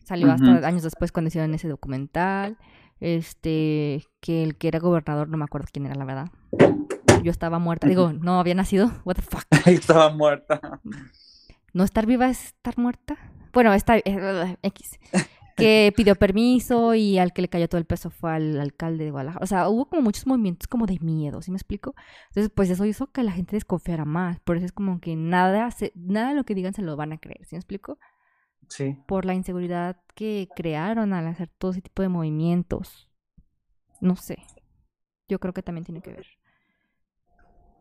[0.03, 2.57] Salió hasta años después cuando hicieron ese documental.
[2.99, 6.29] Este, que el que era gobernador, no me acuerdo quién era, la verdad.
[7.23, 9.45] Yo estaba muerta, digo, no había nacido, what the fuck.
[9.65, 10.79] Estaba muerta.
[11.73, 13.17] ¿No estar viva es estar muerta?
[13.53, 13.97] Bueno, está
[14.63, 14.99] X.
[15.55, 19.11] Que pidió permiso y al que le cayó todo el peso fue al alcalde de
[19.11, 19.43] Guadalajara.
[19.43, 21.93] O sea, hubo como muchos movimientos como de miedo, ¿sí me explico?
[22.29, 24.39] Entonces, pues eso hizo que la gente desconfiara más.
[24.39, 27.11] Por eso es como que nada, se- nada de lo que digan se lo van
[27.13, 27.99] a creer, ¿sí me explico?
[28.69, 28.97] Sí.
[29.05, 33.09] Por la inseguridad que crearon al hacer todo ese tipo de movimientos.
[33.99, 34.37] No sé.
[35.27, 36.25] Yo creo que también tiene que ver.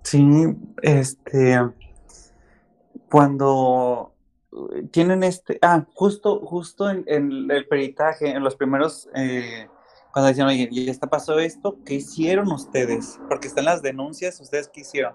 [0.02, 0.22] Sí,
[0.82, 1.58] este,
[3.08, 4.14] cuando
[4.90, 9.68] tienen este, ah, justo, justo en, en el peritaje, en los primeros, eh,
[10.12, 13.18] cuando decían, oye, ya está pasó esto, ¿qué hicieron ustedes?
[13.28, 15.14] Porque están las denuncias, ¿ustedes qué hicieron?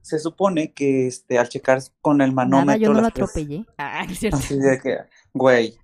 [0.00, 3.66] Se supone que, este, al checar con el Nada, manómetro, yo no lo atropellé.
[3.78, 4.38] Ah, es cierto.
[4.38, 4.98] así de que,
[5.34, 5.76] güey,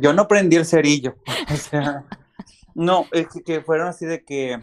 [0.00, 1.16] yo no prendí el cerillo,
[1.52, 2.04] o sea,
[2.74, 4.60] no, es que- que fueron así de que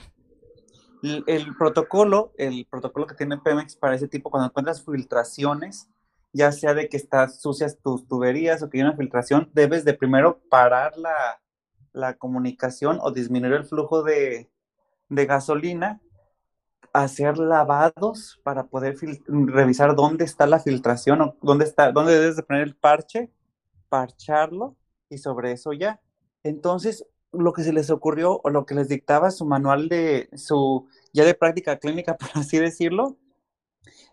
[1.04, 5.90] el, el protocolo, el protocolo que tiene Pemex para ese tipo, cuando encuentras filtraciones,
[6.34, 9.94] ya sea de que estás sucias tus tuberías o que hay una filtración, debes de
[9.94, 11.42] primero parar la,
[11.94, 14.50] la comunicación o disminuir el flujo de,
[15.10, 16.02] de gasolina,
[16.92, 22.44] hacer lavados para poder revisar dónde está la filtración o dónde está, dónde debes de
[22.44, 23.32] poner el parche,
[23.90, 24.76] parcharlo
[25.10, 26.02] y sobre eso ya.
[26.44, 30.88] Entonces, lo que se les ocurrió o lo que les dictaba su manual de su
[31.14, 33.18] ya de práctica clínica, por así decirlo,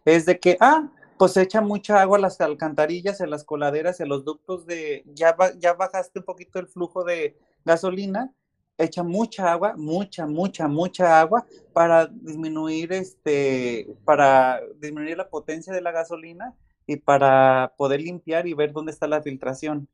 [0.04, 0.90] es de que, ah,
[1.20, 5.34] pues echa mucha agua a las alcantarillas, a las coladeras, a los ductos de, ya,
[5.34, 8.32] ba- ya bajaste un poquito el flujo de gasolina,
[8.78, 11.44] echa mucha agua, mucha, mucha, mucha agua
[11.74, 16.54] para disminuir este, para disminuir la potencia de la gasolina
[16.86, 19.88] y para poder limpiar y ver dónde está la filtración.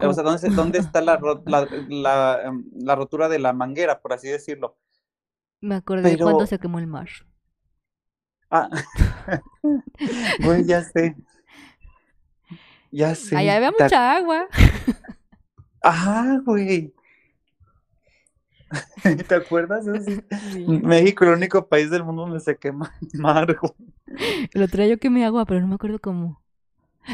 [0.00, 4.14] O sea, dónde, dónde está la, la, la, em, la rotura de la manguera, por
[4.14, 4.78] así decirlo.
[5.60, 7.08] Me acordé de cuando se quemó el mar.
[8.50, 8.70] Ah,
[10.40, 11.16] güey, ya sé.
[12.90, 13.36] Ya sé.
[13.36, 14.46] Allá había mucha agua.
[15.82, 16.92] Ajá, güey.
[19.28, 19.86] ¿Te acuerdas?
[20.56, 23.56] México, el único país del mundo donde se quema mar,
[24.52, 26.42] Lo traigo que me agua, pero no me acuerdo cómo.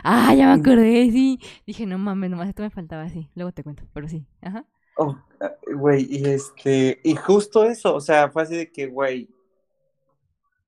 [0.02, 1.38] Ah, ya me acordé, sí.
[1.66, 3.28] Dije, no mames, nomás esto me faltaba así.
[3.34, 4.26] Luego te cuento, pero sí.
[4.40, 4.64] Ajá.
[4.96, 9.28] Oh, ah, güey, y este, y justo eso, o sea, fue así de que, güey,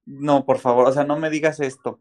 [0.07, 2.01] no, por favor, o sea, no me digas esto.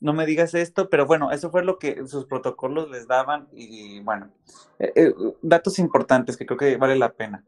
[0.00, 4.00] No me digas esto, pero bueno, eso fue lo que sus protocolos les daban y
[4.00, 4.30] bueno,
[4.78, 7.44] eh, eh, datos importantes que creo que vale la pena.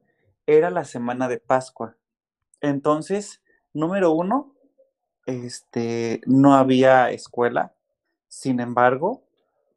[0.46, 1.96] Era la semana de Pascua.
[2.60, 3.42] Entonces,
[3.74, 4.54] número uno,
[5.26, 7.74] este, no había escuela.
[8.28, 9.22] Sin embargo,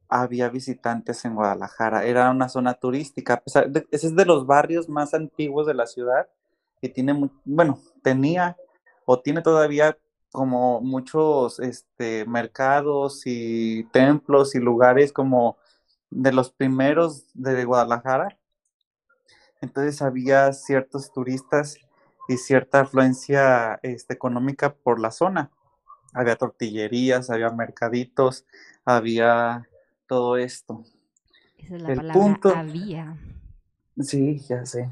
[0.07, 2.05] había visitantes en Guadalajara.
[2.05, 3.43] Era una zona turística.
[3.45, 6.30] ese es de los barrios más antiguos de la ciudad
[6.82, 8.57] y tiene, bueno, tenía
[9.12, 9.97] o tiene todavía
[10.32, 15.57] como muchos este, mercados y templos y lugares como
[16.12, 18.38] de los primeros de Guadalajara.
[19.62, 21.80] Entonces había ciertos turistas
[22.28, 25.49] y cierta afluencia este, económica por la zona.
[26.14, 28.45] Había tortillerías, había mercaditos,
[28.86, 29.68] había
[30.05, 30.84] todo esto.
[31.57, 33.18] Esa es la el punto, había.
[33.99, 34.88] Sí, ya sé.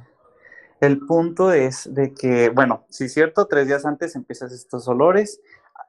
[0.79, 5.41] El punto es de que, bueno, si es cierto, tres días antes empiezas estos olores.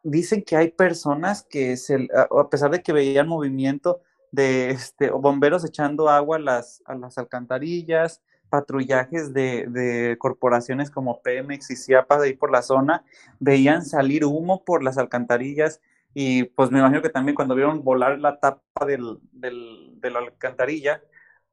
[0.02, 5.64] Dicen que hay personas que, se, a pesar de que veían movimiento de este, bomberos
[5.64, 6.82] echando agua a las,
[7.16, 13.04] alcantarillas, patrullajes de, corporaciones como Pemex y Ciapas ahí por la zona,
[13.40, 15.80] veían salir humo por las alcantarillas
[16.14, 20.20] y pues me imagino que también cuando vieron volar la tapa del, del, de la
[20.20, 21.02] alcantarilla,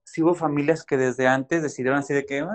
[0.05, 2.47] sí hubo familias que desde antes decidieron así de que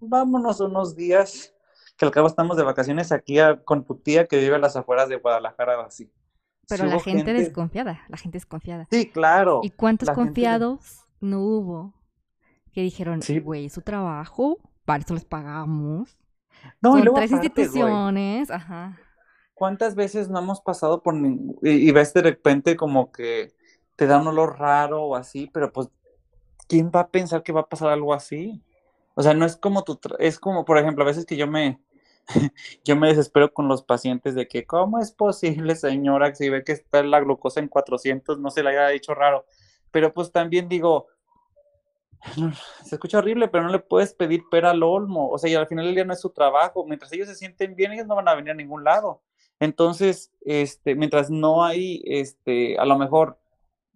[0.00, 1.54] vámonos unos días,
[1.96, 5.08] que al cabo estamos de vacaciones aquí con tu tía que vive a las afueras
[5.08, 6.10] de Guadalajara así.
[6.68, 8.88] Pero la gente, desconfiada, la gente desconfiada.
[8.90, 9.60] Sí, claro.
[9.62, 11.94] ¿Y cuántos confiados no hubo
[12.72, 16.18] que dijeron, güey, su trabajo, para eso les pagamos?
[16.82, 18.98] No, Son tres instituciones, ajá.
[19.54, 21.14] ¿Cuántas veces no hemos pasado por
[21.62, 23.54] y, ves de repente como que
[23.94, 25.88] te da un olor raro o así, pero pues
[26.68, 28.62] ¿quién va a pensar que va a pasar algo así?
[29.14, 31.80] O sea, no es como tu, es como, por ejemplo, a veces que yo me,
[32.84, 36.64] yo me desespero con los pacientes de que, ¿cómo es posible, señora, que si ve
[36.64, 39.46] que está la glucosa en 400, no se le haya dicho raro?
[39.90, 41.08] Pero pues también digo,
[42.84, 45.30] se escucha horrible, pero no le puedes pedir pera al olmo.
[45.30, 46.84] O sea, y al final del día no es su trabajo.
[46.86, 49.22] Mientras ellos se sienten bien, ellos no van a venir a ningún lado.
[49.60, 53.38] Entonces, este, mientras no hay, este, a lo mejor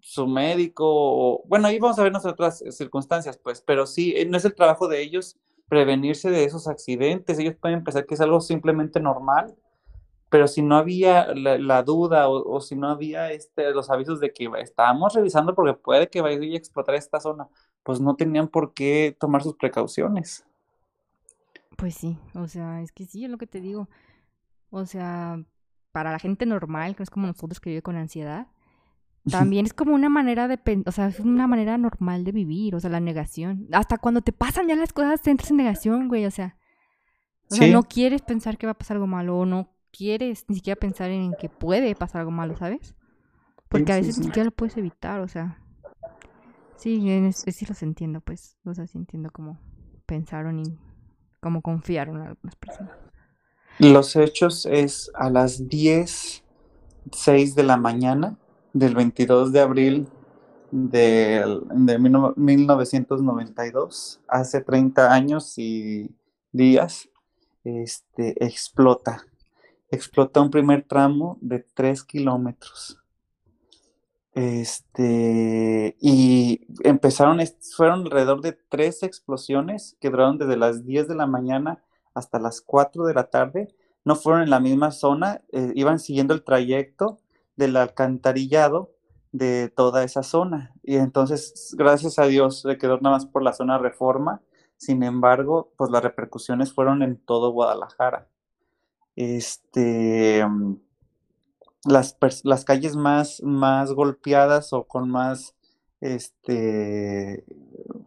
[0.01, 4.37] su médico, o, bueno, ahí vamos a ver otras circunstancias, pues, pero sí, eh, no
[4.37, 5.39] es el trabajo de ellos
[5.69, 9.55] prevenirse de esos accidentes, ellos pueden pensar que es algo simplemente normal,
[10.31, 14.49] pero si no había la, duda o, si no había este, los avisos de que
[14.59, 17.49] estábamos revisando porque puede que vaya a explotar esta zona,
[17.83, 20.47] pues no tenían por qué tomar sus precauciones.
[21.77, 23.89] Pues sí, o sea, es que sí, es lo que te digo.
[24.71, 25.43] O sea,
[25.91, 28.47] para la gente normal, que es como nosotros que vive con ansiedad,
[29.31, 32.81] también es como una manera de, o sea, es una manera normal de vivir, o
[32.81, 33.69] sea, la negación.
[33.73, 36.57] Hasta cuando te pasan ya las cosas, te entras en negación, güey, o sea.
[37.51, 40.55] O sea, no quieres pensar que va a pasar algo malo, o no quieres ni
[40.57, 42.95] siquiera pensar en que puede pasar algo malo, ¿sabes?
[43.69, 45.59] Porque a veces ni siquiera lo puedes evitar, o sea.
[46.77, 47.01] Sí,
[47.33, 48.57] sí los entiendo, pues.
[48.65, 49.59] O sea, sí entiendo cómo
[50.07, 50.79] pensaron y
[51.41, 52.93] cómo confiaron a algunas personas.
[53.79, 56.45] Los hechos es a las 10,
[57.13, 58.39] 6 de la mañana
[58.73, 60.09] del 22 de abril
[60.71, 66.15] de, de 1992, hace 30 años y
[66.53, 67.09] días,
[67.65, 69.25] este, explota.
[69.91, 73.01] Explota un primer tramo de 3 kilómetros.
[74.33, 77.41] Este, y empezaron,
[77.77, 81.83] fueron alrededor de tres explosiones que duraron desde las 10 de la mañana
[82.15, 86.33] hasta las 4 de la tarde, no fueron en la misma zona, eh, iban siguiendo
[86.33, 87.19] el trayecto
[87.61, 88.91] del alcantarillado
[89.33, 90.73] de toda esa zona.
[90.83, 94.41] Y entonces, gracias a Dios, se quedó nada más por la zona reforma.
[94.77, 98.27] Sin embargo, pues las repercusiones fueron en todo Guadalajara.
[99.15, 100.43] Este,
[101.85, 105.55] las, las calles más, más golpeadas o con más,
[106.01, 107.45] este,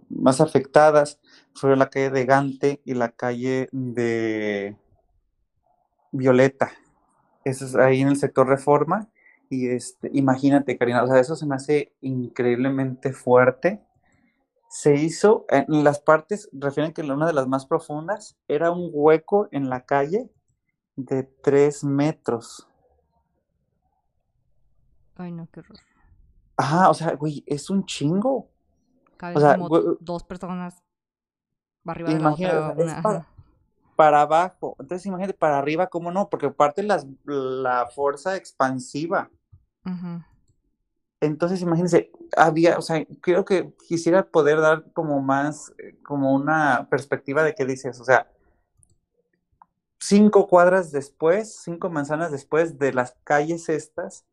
[0.09, 1.19] más afectadas
[1.53, 4.75] fue la calle de Gante y la calle de
[6.11, 6.71] Violeta.
[7.45, 9.09] Eso es ahí en el sector Reforma.
[9.53, 13.85] Y este, imagínate, Karina, o sea, eso se me hace increíblemente fuerte.
[14.67, 19.47] Se hizo en las partes, refieren que una de las más profundas era un hueco
[19.51, 20.31] en la calle
[20.95, 22.67] de tres metros.
[25.15, 25.77] Ay, no, qué horror.
[26.57, 28.49] Ajá, o sea, güey, es un chingo.
[29.21, 29.59] o sea,
[29.99, 30.81] dos personas
[31.85, 33.27] arriba de la otra, una,
[33.95, 34.75] para, abajo.
[34.79, 36.27] Entonces imagínate para arriba, ¿cómo no?
[36.29, 39.29] Porque parte las, la fuerza expansiva.
[41.21, 46.87] Entonces, imagínense, había, o sea, creo que quisiera poder dar como más, eh, como una
[46.89, 48.27] perspectiva de qué dices, o sea,
[49.99, 54.25] cinco cuadras después, cinco manzanas después de las calles estas,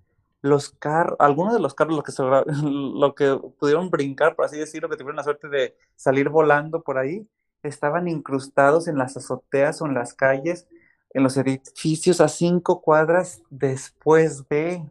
[0.42, 2.22] los carros, algunos de los carros, lo que, se,
[2.62, 6.98] lo que pudieron brincar, por así decirlo, que tuvieron la suerte de salir volando por
[6.98, 7.28] ahí,
[7.62, 10.66] estaban incrustados en las azoteas o en las calles,
[11.12, 14.84] en los edificios a cinco cuadras después de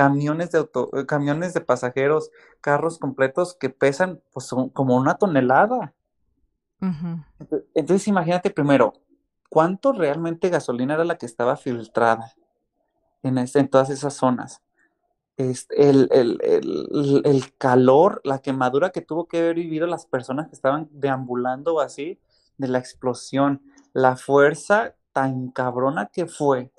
[0.00, 2.30] camiones de auto, eh, camiones de pasajeros,
[2.60, 5.94] carros completos que pesan pues, son como una tonelada.
[7.74, 8.92] Entonces imagínate primero,
[9.48, 12.32] ¿cuánto realmente gasolina era la que estaba filtrada
[13.22, 14.62] en, es- en todas esas zonas?
[15.36, 20.48] Este, el, el- el- el calor, la quemadura que tuvo que haber vivido las personas
[20.48, 22.20] que estaban deambulando o así
[22.58, 23.62] de la explosión,
[23.94, 26.72] la fuerza tan cabrona que fue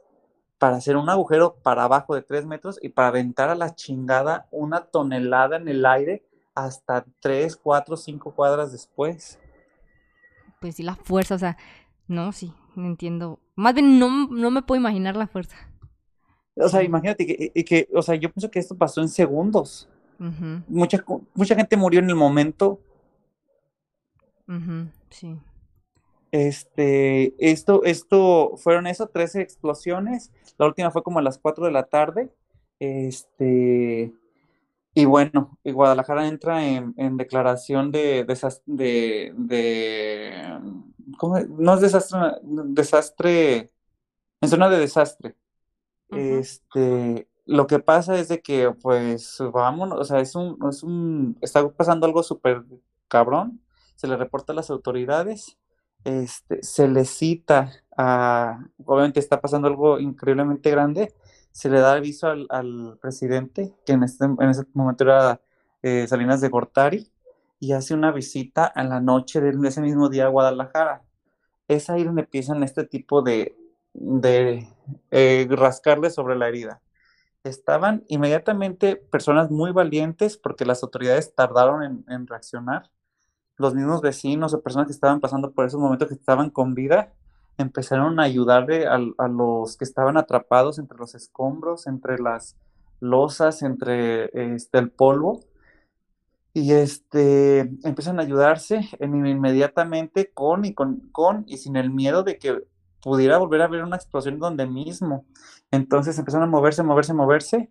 [0.62, 4.48] para hacer un agujero para abajo de tres metros y para aventar a la chingada
[4.52, 9.40] una tonelada en el aire hasta tres, cuatro, cinco cuadras después.
[10.60, 11.58] Pues sí, la fuerza, o sea,
[12.08, 13.40] no, sí, no entiendo.
[13.56, 15.58] Más bien no, no me puedo imaginar la fuerza.
[16.56, 19.90] O sea, imagínate que, y que, o sea, yo pienso que esto pasó en segundos.
[20.68, 21.04] Mucha,
[21.34, 22.80] mucha gente murió en el momento.
[25.10, 25.40] sí.
[26.32, 30.32] Este, esto, esto, fueron eso, 13 explosiones.
[30.58, 32.30] La última fue como a las 4 de la tarde.
[32.80, 34.14] Este,
[34.94, 38.26] y bueno, y Guadalajara entra en, en declaración de,
[38.66, 40.60] de, de,
[41.18, 41.50] ¿cómo es?
[41.50, 43.72] No es desastre, desastre,
[44.42, 45.36] en zona de desastre.
[46.10, 51.38] Este, lo que pasa es de que, pues, vámonos, o sea, es un, es un,
[51.42, 52.64] está pasando algo súper
[53.08, 53.62] cabrón,
[53.96, 55.58] se le reporta a las autoridades,
[56.04, 61.14] este, se le cita a, obviamente está pasando algo increíblemente grande,
[61.52, 65.42] se le da aviso al, al presidente, que en este, en ese momento era
[65.82, 67.12] eh, Salinas de Gortari,
[67.60, 71.04] y hace una visita en la noche de ese mismo día a Guadalajara.
[71.68, 73.56] Es ahí donde empiezan este tipo de,
[73.94, 74.68] de
[75.12, 76.82] eh, rascarle sobre la herida.
[77.44, 82.90] Estaban inmediatamente personas muy valientes porque las autoridades tardaron en reaccionar.
[83.58, 87.14] Los mismos vecinos o personas que estaban pasando por esos momentos que estaban con vida
[87.58, 92.56] empezaron a ayudarle a, a los que estaban atrapados entre los escombros, entre las
[93.02, 95.42] losas, entre este, el polvo.
[96.54, 102.24] Y este, empiezan a ayudarse en, inmediatamente con y, con, con y sin el miedo
[102.24, 102.64] de que
[103.02, 105.26] pudiera volver a haber una explosión donde mismo.
[105.72, 107.70] Entonces empezaron a moverse, moverse, moverse.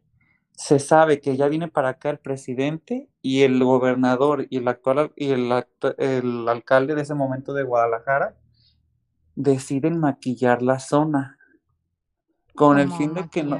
[0.62, 5.10] Se sabe que ya viene para acá el presidente y el gobernador y el actual
[5.16, 8.36] y el, actu- el alcalde de ese momento de Guadalajara
[9.36, 11.38] deciden maquillar la zona
[12.54, 13.56] con el fin de que no,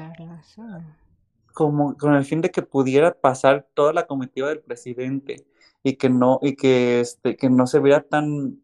[1.55, 5.47] como con el fin de que pudiera pasar toda la comitiva del presidente
[5.83, 8.61] y que no y que este que no se viera tan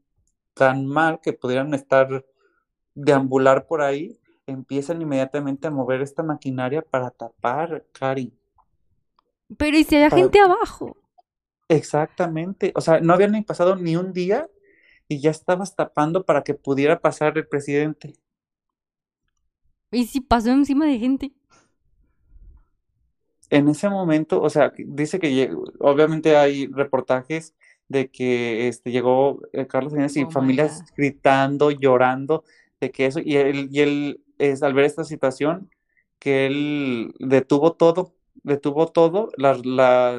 [0.53, 2.27] tan mal que pudieran estar
[2.95, 8.33] deambular por ahí empiezan inmediatamente a mover esta maquinaria para tapar Cari
[9.59, 10.97] Pero ¿y si hay para gente abajo?
[11.69, 14.49] exactamente o sea no había ni pasado ni un día
[15.09, 18.15] y ya estabas tapando para que pudiera pasar el presidente
[19.91, 21.33] ¿Y si pasó encima de gente?
[23.51, 27.55] en ese momento, o sea, dice que obviamente hay reportajes
[27.89, 32.45] de que este, llegó eh, Carlos Salinas y Oh familias gritando, llorando,
[32.81, 35.71] de que eso, y él, y él es, al ver esta situación,
[36.19, 39.55] que él detuvo todo, detuvo todo, la-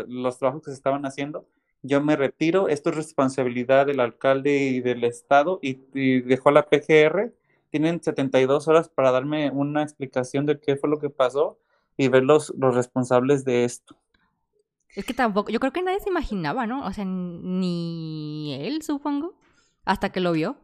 [0.07, 1.47] los trabajos que se estaban haciendo.
[1.84, 6.51] Yo me retiro, esto es responsabilidad del alcalde y del estado, y, y dejó a
[6.53, 7.34] la PGR.
[7.70, 11.59] Tienen 72 horas para darme una explicación de qué fue lo que pasó
[11.97, 13.97] y ver los, los responsables de esto.
[14.95, 16.86] Es que tampoco, yo creo que nadie se imaginaba, ¿no?
[16.86, 19.36] O sea, ni él, supongo,
[19.86, 20.57] hasta que lo vio.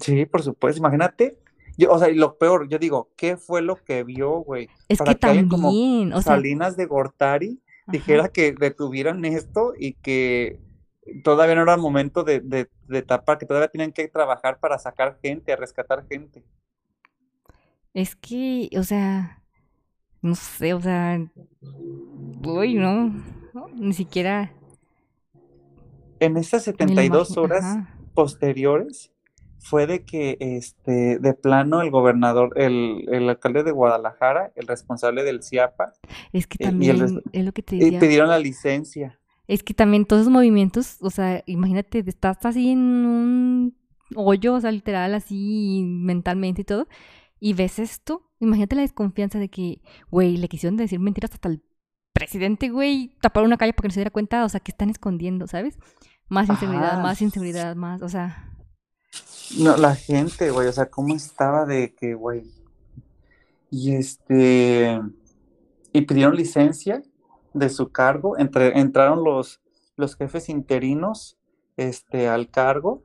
[0.00, 1.38] Sí, por supuesto, imagínate.
[1.78, 4.70] Yo, o sea, y lo peor, yo digo, ¿qué fue lo que vio, güey?
[4.88, 7.92] Es Para que que como también, o sea, Salinas de Gortari ajá.
[7.92, 10.60] dijera que detuvieran esto y que
[11.24, 15.18] todavía no era momento de, de, de tapar, que todavía tienen que trabajar para sacar
[15.22, 16.44] gente, a rescatar gente.
[17.94, 19.42] Es que, o sea,
[20.22, 21.20] no sé, o sea,
[22.44, 23.12] uy, no,
[23.54, 24.52] no, ni siquiera
[26.20, 27.98] En lo 72 imagino, horas ajá.
[28.14, 29.12] posteriores
[29.68, 35.24] fue de que este de plano el gobernador, el, el alcalde de Guadalajara, el responsable
[35.24, 35.92] del CIAPA,
[36.32, 39.18] Es que eh, el también es lo que te decía, pidieron la licencia.
[39.46, 43.76] Es que también todos esos movimientos, o sea, imagínate, estás así en un
[44.14, 46.88] hoyo, o sea, literal, así mentalmente y todo,
[47.38, 51.62] y ves esto, imagínate la desconfianza de que, güey, le quisieron decir mentiras hasta el
[52.12, 54.88] presidente, güey, tapar una calle para que no se diera cuenta, o sea, que están
[54.90, 55.78] escondiendo, ¿sabes?
[56.28, 58.48] Más inseguridad, más inseguridad, más, o sea.
[59.58, 62.44] No, la gente, güey, o sea, ¿cómo estaba de que, güey?
[63.70, 65.00] Y este.
[65.92, 67.02] Y pidieron licencia
[67.54, 69.60] de su cargo, entre, entraron los,
[69.96, 71.38] los jefes interinos
[71.76, 73.02] este, al cargo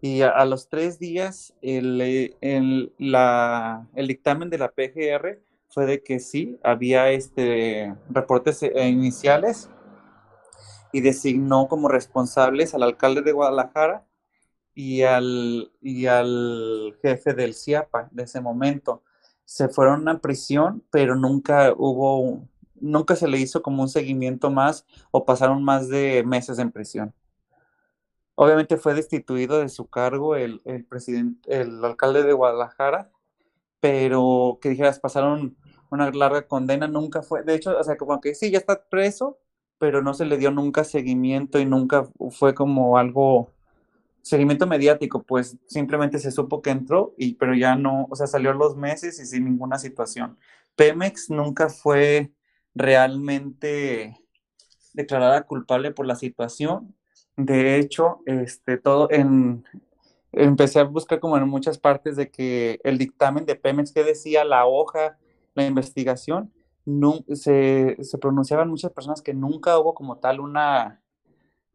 [0.00, 6.02] y a, los tres días el, el, la, el dictamen de la PGR fue de
[6.02, 9.70] que sí, había este, reportes eh, iniciales
[10.92, 14.04] y designó como responsables al alcalde de Guadalajara
[14.74, 19.02] y al, y al jefe del CIAPA de ese momento.
[19.44, 22.48] Se fueron a prisión, pero nunca hubo,
[22.80, 27.14] nunca se le hizo como un seguimiento más o pasaron más de meses en prisión.
[28.36, 33.12] Obviamente fue destituido de su cargo el, presidente, el alcalde de Guadalajara,
[33.80, 35.56] pero que dijeras, pasaron
[35.90, 39.38] una larga condena, nunca fue, de hecho, o sea, como que sí, ya está preso,
[39.78, 43.52] pero no se le dio nunca seguimiento y nunca fue como algo,
[44.24, 48.54] seguimiento mediático, pues simplemente se supo que entró, y, pero ya no, o sea, salió
[48.54, 50.38] los meses y sin ninguna situación.
[50.76, 52.32] Pemex nunca fue
[52.74, 54.18] realmente
[54.94, 56.94] declarada culpable por la situación,
[57.36, 59.64] de hecho, este, todo en,
[60.32, 64.44] empecé a buscar como en muchas partes de que el dictamen de Pemex que decía
[64.44, 65.18] la hoja,
[65.54, 66.52] la investigación,
[66.86, 71.02] no, se, se, pronunciaban muchas personas que nunca hubo como tal una,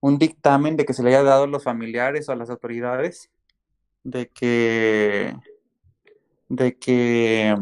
[0.02, 3.30] un dictamen de que se le haya dado a los familiares o a las autoridades
[4.04, 5.36] de que,
[6.48, 7.56] de que,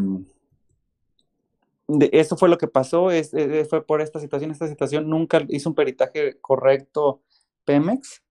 [1.87, 5.43] de, eso fue lo que pasó, es, eh, fue por esta situación, esta situación nunca
[5.49, 7.21] hizo un peritaje correcto
[7.65, 8.23] Pemex.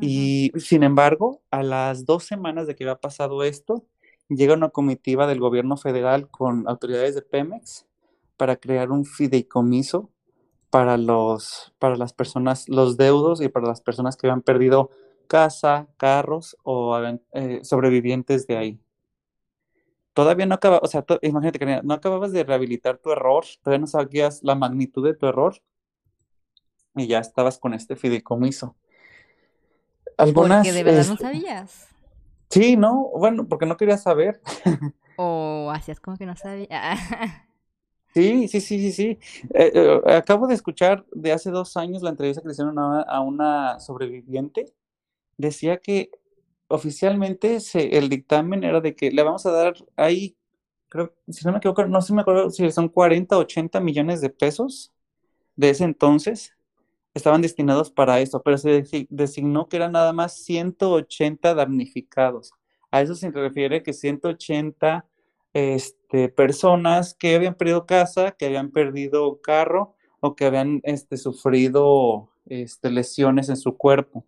[0.00, 3.84] Y sin embargo, a las dos semanas de que había pasado esto,
[4.28, 7.86] llega una comitiva del gobierno federal con autoridades de Pemex
[8.38, 10.10] para crear un fideicomiso
[10.72, 14.88] para los para las personas, los deudos y para las personas que habían perdido
[15.26, 16.98] casa, carros o
[17.34, 18.80] eh, sobrevivientes de ahí.
[20.14, 23.86] Todavía no acababa, o sea, imagínate que no acababas de rehabilitar tu error, todavía no
[23.86, 25.60] sabías la magnitud de tu error
[26.96, 28.74] y ya estabas con este fideicomiso.
[30.16, 31.88] Algunas, porque de verdad no sabías.
[32.48, 34.40] Sí, no, bueno, porque no quería saber.
[35.16, 36.96] o hacías como que no sabía.
[38.14, 39.18] sí, sí, sí, sí, sí.
[39.54, 43.20] Eh, eh, acabo de escuchar de hace dos años la entrevista que le hicieron a,
[43.20, 44.74] una sobreviviente.
[45.36, 46.10] Decía que
[46.68, 50.36] oficialmente se, el dictamen era de que le vamos a dar ahí,
[50.88, 54.30] creo, si no me equivoco, no sé me acuerdo si son 40, 80 millones de
[54.30, 54.92] pesos
[55.56, 56.54] de ese entonces
[57.14, 62.52] estaban destinados para eso, pero se designó que eran nada más 180 damnificados.
[62.90, 65.06] A eso se refiere que 180
[65.52, 72.30] este, personas que habían perdido casa, que habían perdido carro o que habían este, sufrido
[72.46, 74.24] este, lesiones en su cuerpo.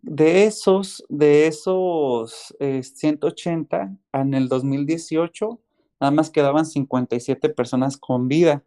[0.00, 5.60] De esos, de esos 180, eh, en el 2018,
[6.00, 8.64] nada más quedaban 57 personas con vida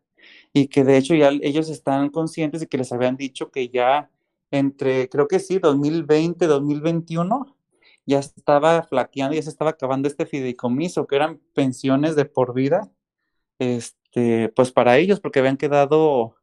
[0.54, 4.10] y que de hecho ya ellos están conscientes de que les habían dicho que ya
[4.52, 7.55] entre, creo que sí, 2020, 2021,
[8.06, 12.92] ya estaba flaqueando, ya se estaba acabando este fideicomiso, que eran pensiones de por vida,
[13.60, 16.36] este, pues para ellos, porque habían quedado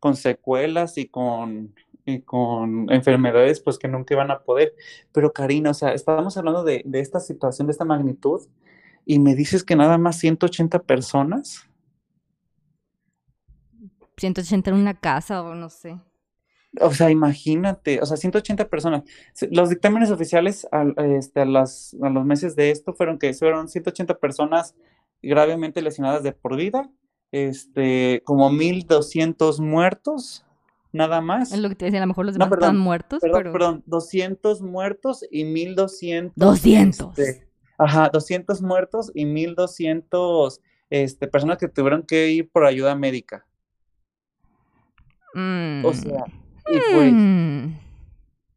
[0.00, 4.74] con secuelas y con, y con enfermedades, pues que nunca iban a poder.
[5.12, 8.42] Pero Karina, o sea, estábamos hablando de, de esta situación, de esta magnitud,
[9.04, 11.68] y me dices que nada más 180 personas
[14.22, 15.98] 180 en una casa o no sé.
[16.80, 19.02] O sea, imagínate, o sea, 180 personas.
[19.50, 20.66] Los dictámenes oficiales
[20.96, 24.74] este, a, las, a los meses de esto fueron que fueron 180 personas
[25.22, 26.90] gravemente lesionadas de por vida,
[27.30, 30.44] este, como 1200 muertos,
[30.92, 31.52] nada más.
[31.52, 33.52] Es lo que te decía, a lo mejor los demás están muertos, perdón, pero...
[33.52, 36.34] Perdón, 200 muertos y 1200.
[36.36, 37.18] 200.
[37.18, 37.48] Este,
[37.78, 40.60] ajá, 200 muertos y 1200
[40.90, 43.46] este, personas que tuvieron que ir por ayuda médica.
[45.34, 46.24] O sea,
[46.70, 47.66] y pues, mm.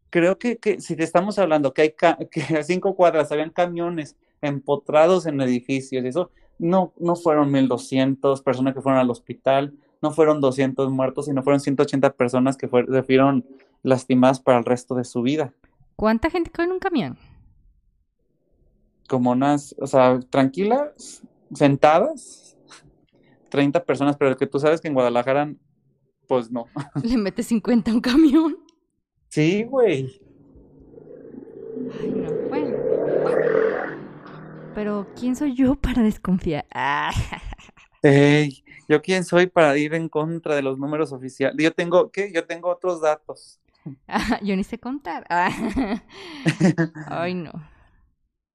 [0.10, 1.92] creo que, si te estamos hablando que hay
[2.32, 8.74] que a cinco cuadras habían camiones empotrados en edificios, eso no, no fueron 1200 personas
[8.74, 13.46] que fueron al hospital, no fueron 200 muertos, sino fueron 180 personas que fueron
[13.84, 15.54] lastimadas para el resto de su vida.
[15.96, 17.18] ¿Cuánta gente cae en un camión?
[19.08, 21.22] Como unas, o sea, tranquilas,
[21.54, 22.58] sentadas,
[23.50, 25.54] 30 personas, pero que tú sabes que en Guadalajara
[26.28, 26.66] Pues no.
[27.04, 28.58] Le mete 50 a un camión.
[29.30, 30.22] Sí, güey.
[32.02, 32.32] Ay, no.
[32.50, 32.78] Bueno.
[34.74, 36.66] Pero, ¿quién soy yo para desconfiar?
[36.74, 37.12] Ah.
[38.02, 41.58] Ey, ¿yo quién soy para ir en contra de los números oficiales?
[41.64, 42.32] Yo tengo, ¿qué?
[42.32, 43.60] Yo tengo otros datos.
[44.08, 45.26] Ah, yo ni sé contar.
[45.30, 45.50] Ah.
[47.08, 47.52] Ay, no.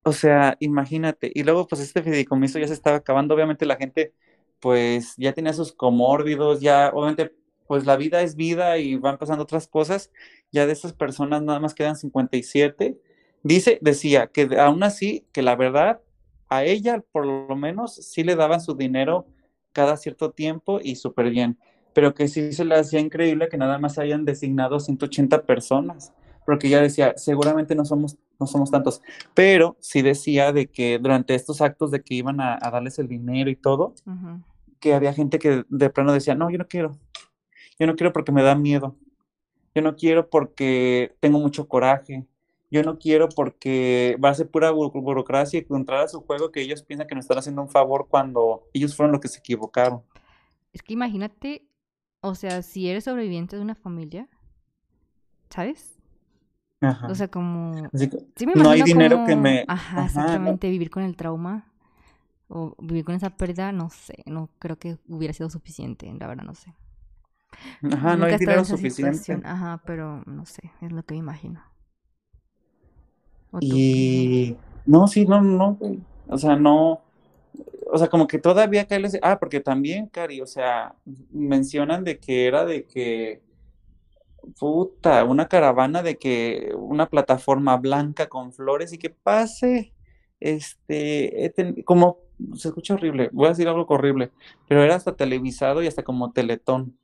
[0.02, 1.30] O sea, imagínate.
[1.34, 3.34] Y luego, pues este fideicomiso ya se estaba acabando.
[3.34, 4.14] Obviamente la gente,
[4.60, 7.34] pues ya tenía sus comórbidos, ya, obviamente,
[7.70, 10.10] pues la vida es vida y van pasando otras cosas.
[10.50, 13.00] Ya de estas personas nada más quedan 57.
[13.44, 16.00] Dice, decía que aún así, que la verdad,
[16.48, 19.24] a ella por lo menos sí le daban su dinero
[19.72, 21.58] cada cierto tiempo y súper bien.
[21.92, 26.12] Pero que sí se le hacía increíble que nada más hayan designado 180 personas.
[26.44, 29.00] Porque ella decía, seguramente no somos, no somos tantos
[29.32, 33.06] pero sí decía de que durante estos actos de que iban a, a darles el
[33.06, 33.94] dinero y todo,
[34.80, 36.98] que había gente que de plano decía, no, yo no quiero,
[37.80, 38.94] yo no quiero porque me da miedo,
[39.74, 42.26] yo no quiero porque tengo mucho coraje,
[42.70, 46.52] yo no quiero porque va a ser pura bu- burocracia y entrar a su juego
[46.52, 49.40] que ellos piensan que nos están haciendo un favor cuando ellos fueron los que se
[49.40, 50.02] equivocaron.
[50.72, 51.66] Es que imagínate,
[52.20, 54.28] o sea, si eres sobreviviente de una familia,
[55.48, 55.96] ¿sabes?
[56.80, 57.08] Ajá.
[57.08, 57.88] O sea, como...
[57.92, 59.64] Así que, Sí me no hay dinero como- que me...
[59.68, 61.66] Ajá, exactamente, vivir con el trauma
[62.48, 66.44] o vivir con esa pérdida, no sé, no creo que hubiera sido suficiente, la verdad,
[66.44, 66.72] no sé.
[67.90, 68.76] Ajá, no Nunca he hay dinero suficiente.
[68.76, 71.62] situación, Ajá, pero no sé, es lo que me imagino.
[73.58, 76.00] Y no, sí, no, no, güey.
[76.28, 77.02] O sea, no.
[77.92, 79.18] O sea, como que todavía acá les.
[79.22, 80.94] Ah, porque también, Cari, o sea,
[81.32, 83.42] mencionan de que era de que.
[84.58, 89.92] Puta, una caravana de que una plataforma blanca con flores y que pase.
[90.40, 92.18] Este, ten- como
[92.56, 94.32] se escucha horrible, voy a decir algo horrible,
[94.68, 96.98] pero era hasta televisado y hasta como Teletón.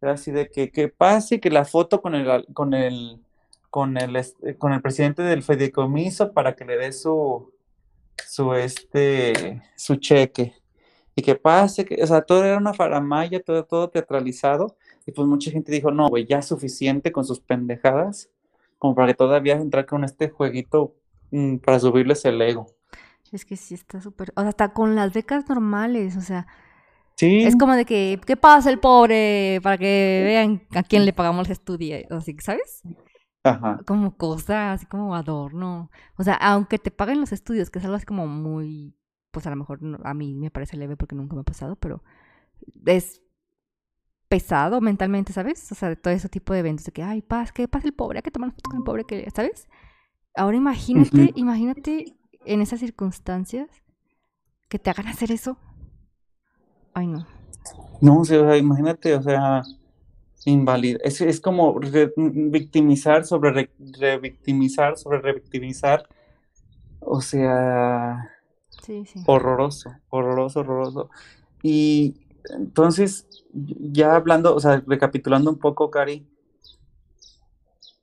[0.00, 3.20] Era así de que, que pase, que la foto con el, con el,
[3.68, 7.52] con el, este, con el presidente del fideicomiso para que le dé su,
[8.26, 10.54] su, este, su cheque.
[11.14, 14.76] Y que pase, que, o sea, todo era una faramaya, todo, todo teatralizado.
[15.06, 18.30] Y pues mucha gente dijo, no, güey, ya suficiente con sus pendejadas,
[18.78, 20.94] como para que todavía entrar con este jueguito
[21.30, 22.68] mm, para subirles el ego.
[23.32, 24.32] Es que sí está súper...
[24.34, 26.46] O sea, hasta con las becas normales, o sea,
[27.20, 29.60] Sí, es como de que, ¿qué pasa el pobre?
[29.62, 32.82] Para que vean a quién le pagamos los estudios, así, ¿sabes?
[33.44, 35.90] ajá, Como cosa, así como adorno.
[36.16, 38.96] O sea, aunque te paguen los estudios, que es algo así como muy,
[39.32, 42.02] pues a lo mejor a mí me parece leve porque nunca me ha pasado, pero
[42.86, 43.22] es
[44.28, 45.70] pesado mentalmente, ¿sabes?
[45.72, 47.94] O sea, de todo ese tipo de eventos de que, ay, paz, que pasa el
[47.94, 49.68] pobre, hay que tomar con el pobre, que, ¿sabes?
[50.36, 52.16] Ahora imagínate, imagínate
[52.46, 53.68] en esas circunstancias
[54.68, 55.58] que te hagan hacer eso.
[56.94, 57.26] Ay, no.
[58.00, 59.62] no, o sea, imagínate, o sea,
[60.44, 66.08] invalidar, es, es como re- victimizar sobre re- revictimizar sobre revictimizar,
[67.00, 68.30] o sea,
[68.82, 69.20] Sí, sí.
[69.26, 71.10] horroroso, horroroso, horroroso.
[71.62, 72.16] Y
[72.58, 76.26] entonces, ya hablando, o sea, recapitulando un poco, Cari,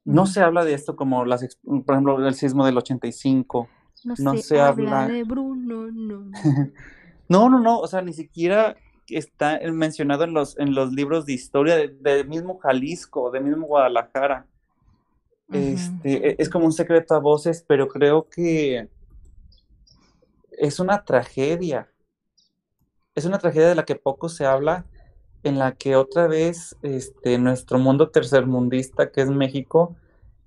[0.05, 3.67] no se habla de esto como las, por ejemplo, el sismo del 85.
[4.05, 6.31] No, no se, se habla habla- de Bruno, no.
[7.29, 7.49] no.
[7.49, 8.75] No, no, o sea, ni siquiera
[9.09, 13.67] está mencionado en los, en los libros de historia de- del mismo Jalisco, del mismo
[13.67, 14.45] Guadalajara.
[15.51, 18.89] Este, e- es como un secreto a voces, pero creo que
[20.51, 21.89] es una tragedia.
[23.15, 24.85] Es una tragedia de la que poco se habla,
[25.43, 29.95] en la que otra vez este, nuestro mundo tercermundista, que es México,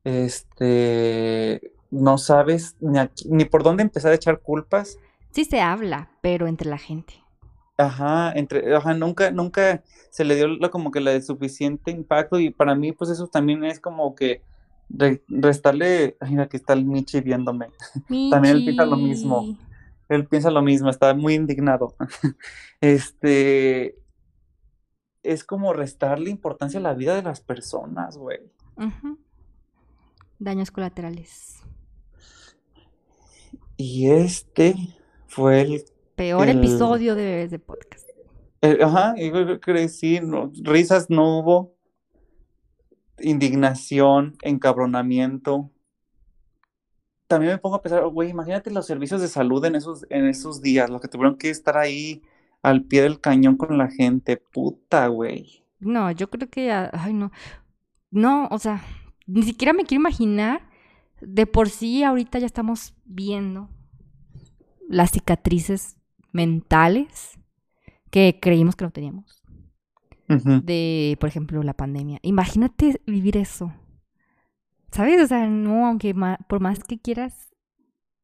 [0.05, 4.99] este, no sabes ni, a qui- ni por dónde empezar a echar culpas.
[5.33, 7.15] Sí se habla, pero entre la gente.
[7.77, 12.39] Ajá, entre, ajá, nunca, nunca se le dio la- como que la de suficiente impacto
[12.39, 14.43] y para mí pues eso también es como que
[14.91, 17.69] re- restarle, ay, mira que está el Michi viéndome,
[18.31, 19.43] También él piensa lo mismo.
[19.43, 19.59] Michi.
[20.11, 21.95] él piensa lo mismo, está muy indignado.
[22.83, 23.97] Este,
[25.23, 28.41] es como restarle importancia a la vida de las personas, güey.
[28.77, 29.19] Ujú.
[30.39, 31.61] Daños colaterales.
[33.77, 34.75] Y este
[35.31, 35.85] fue el,
[36.17, 38.07] Peor El- episodio de, de podcast.
[38.61, 41.75] el- ajá, yo creo que sí, no, risas no hubo,
[43.19, 45.71] indignación, encabronamiento.
[47.27, 50.61] También me pongo a pensar, güey, imagínate los servicios de salud en esos, en esos
[50.63, 52.23] días, los que tuvieron que estar ahí
[52.63, 55.65] al pie del cañón con la gente, puta, güey.
[55.79, 57.31] No, yo creo que, ya- ay, no.
[58.11, 58.83] No, o sea,
[59.27, 60.69] ni siquiera me quiero imaginar.
[61.21, 63.69] De por sí, ahorita ya estamos viendo
[64.91, 65.97] las cicatrices
[66.33, 67.39] mentales
[68.11, 69.43] que creímos que no teníamos.
[70.59, 72.19] De, por ejemplo, la pandemia.
[72.23, 73.73] Imagínate vivir eso.
[74.93, 75.23] ¿Sabes?
[75.23, 77.51] O sea, no, aunque ma- por más que quieras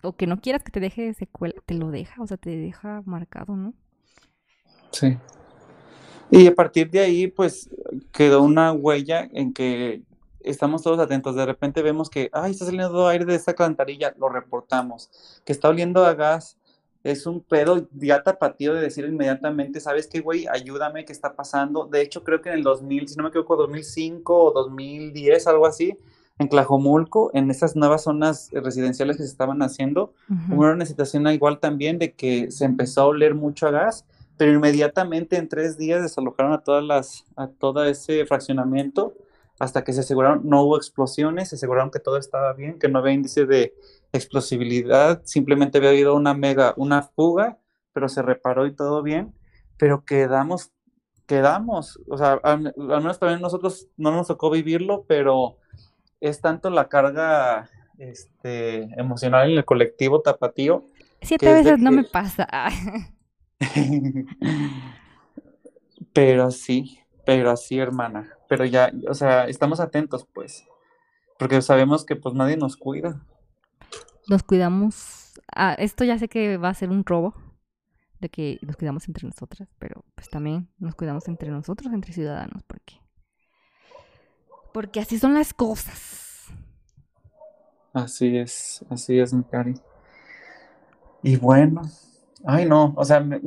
[0.03, 3.03] o que no quieras que te deje secuela, te lo deja, o sea, te deja
[3.07, 3.75] marcado, ¿no?
[4.93, 5.17] Sí.
[6.31, 7.71] Y a partir de ahí, pues
[8.13, 10.03] quedó una huella en que
[10.51, 11.37] estamos todos atentos.
[11.37, 15.11] De repente vemos que, ay, está saliendo aire de esta alcantarilla, lo reportamos.
[15.45, 16.57] Que está oliendo a gas,
[17.03, 20.47] es un pedo ya tapatío de decir inmediatamente, ¿sabes qué, güey?
[20.49, 21.87] Ayúdame, ¿qué está pasando?
[21.87, 25.67] De hecho, creo que en el 2000, si no me equivoco, 2005 o 2010, algo
[25.67, 25.97] así,
[26.39, 30.57] en Tlajomulco, en esas nuevas zonas residenciales que se estaban haciendo, Ujú.
[30.57, 34.05] Hubo una situación igual también de que se empezó a oler mucho a gas,
[34.37, 39.15] pero inmediatamente en tres días desalojaron a todas las, a todo ese fraccionamiento
[39.59, 42.99] hasta que se aseguraron, no hubo explosiones, se aseguraron que todo estaba bien, que no
[42.99, 43.75] había índice de
[44.13, 47.59] explosibilidad, simplemente había habido una mega, una fuga,
[47.93, 49.35] pero se reparó y todo bien,
[49.79, 50.73] pero quedamos,
[51.27, 55.57] quedamos, o sea, al, al menos también nosotros no nos tocó vivirlo, pero
[56.21, 60.85] es tanto la carga este, emocional en el colectivo tapatío
[61.23, 62.47] Siete veces no me pasa.
[66.13, 68.36] pero sí, pero así, hermana.
[68.49, 70.65] Pero ya, o sea, estamos atentos, pues.
[71.39, 73.21] Porque sabemos que pues nadie nos cuida.
[74.29, 75.35] Nos cuidamos.
[75.55, 77.35] Ah, esto ya sé que va a ser un robo.
[78.21, 79.69] De que nos cuidamos entre nosotras.
[79.79, 82.63] Pero pues también nos cuidamos entre nosotros, entre ciudadanos.
[82.65, 83.01] Porque.
[84.73, 86.47] Porque así son las cosas.
[87.93, 89.75] Así es, así es, mi cari.
[91.23, 91.81] Y bueno,
[92.45, 93.41] ay no, o sea, me-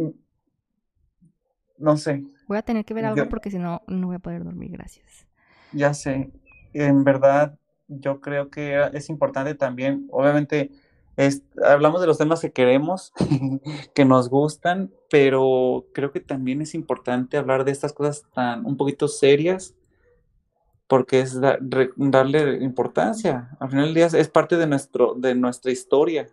[1.77, 4.19] no sé, Voy a tener que ver algo Yo- porque si no, no voy a
[4.19, 4.71] poder dormir.
[4.71, 5.25] Gracias.
[5.71, 6.31] ya sé.
[6.73, 10.71] En verdad, yo creo que es importante también, obviamente,
[11.15, 13.13] es- hablamos de los temas que queremos,
[13.95, 18.77] que nos gustan, pero creo que también es importante hablar de estas cosas tan un
[18.77, 19.75] poquito serias,
[20.87, 23.49] porque es da- re- darle importancia.
[23.59, 26.27] Al final del día es- es parte de nuestro, de nuestra historia.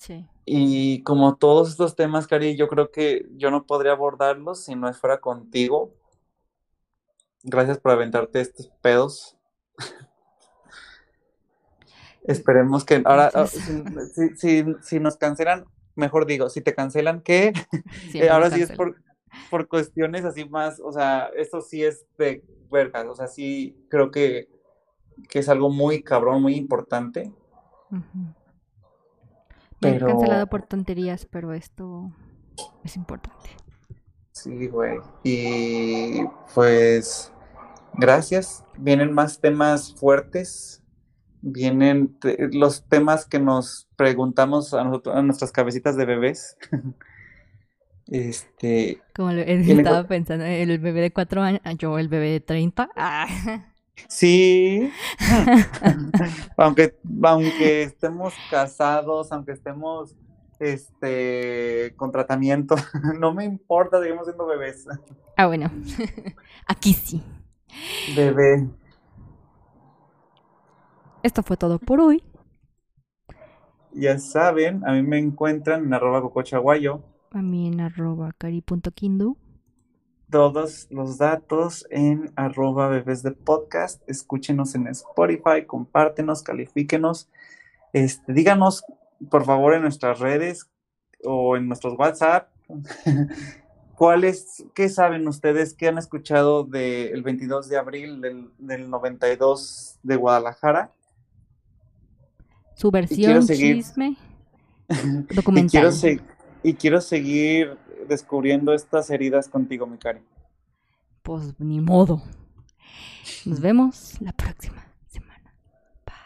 [0.00, 0.26] Sí.
[0.46, 4.90] Y como todos estos temas, Cari, yo creo que yo no podría abordarlos si no
[4.94, 5.92] fuera contigo.
[7.42, 9.36] Gracias por aventarte estos pedos.
[12.24, 13.60] Esperemos que ahora, ah, si,
[14.14, 17.52] si- si- si nos cancelan, mejor digo, si te cancelan, ¿qué?
[18.14, 18.96] Eh, ahora sí es por,
[19.50, 24.10] por cuestiones así más, o sea, esto sí es de vergas, o sea, sí creo
[24.10, 24.48] que,
[25.28, 27.30] que es algo muy cabrón, muy importante.
[27.90, 28.34] Han
[29.80, 32.12] Pero- cancelado por tonterías, pero esto
[32.84, 33.50] es importante.
[34.32, 34.98] Sí, güey.
[35.24, 36.22] Y
[36.54, 37.32] pues,
[37.94, 38.64] gracias.
[38.78, 40.82] Vienen más temas fuertes.
[41.42, 46.56] Vienen te- los temas que nos preguntamos a, nosotros, a nuestras cabecitas de bebés.
[48.12, 52.90] Este, Como estaba pensando, el bebé de cuatro años, yo el bebé de 30.
[52.96, 53.26] Ah.
[54.08, 54.90] sí.
[56.56, 60.16] Aunque, aunque estemos casados, aunque estemos
[60.60, 62.76] este, con tratamiento,
[63.18, 64.86] no me importa, seguimos siendo bebés.
[65.36, 65.70] Ah, bueno.
[66.66, 67.22] Aquí sí.
[68.14, 68.68] Bebé.
[71.22, 72.22] Esto fue todo por hoy.
[73.92, 77.02] Ya saben, a mí me encuentran en arroba cocochaguayo.
[77.32, 79.36] A mí en arroba cari.kindu.
[80.30, 84.00] Todos los datos en arroba bebés de podcast.
[84.08, 87.28] Escúchenos en Spotify, compártenos, califíquenos.
[87.92, 88.84] Este, díganos,
[89.28, 90.70] por favor, en nuestras redes
[91.24, 92.48] o en nuestros WhatsApp.
[93.96, 100.16] ¿Cuáles, qué saben ustedes, qué han escuchado del 22 de abril del, del 92 de
[100.16, 100.92] Guadalajara?
[102.76, 104.16] Su versión seguir- chisme
[104.88, 105.92] Y quiero, documental.
[105.92, 106.20] se-
[106.62, 107.76] y quiero seguir
[108.08, 110.20] descubriendo estas heridas contigo, mi cari.
[111.22, 112.22] Pues ni modo.
[113.44, 115.54] Nos vemos la próxima semana.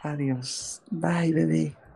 [0.02, 0.82] Adiós.
[0.90, 1.83] Bye, bebé.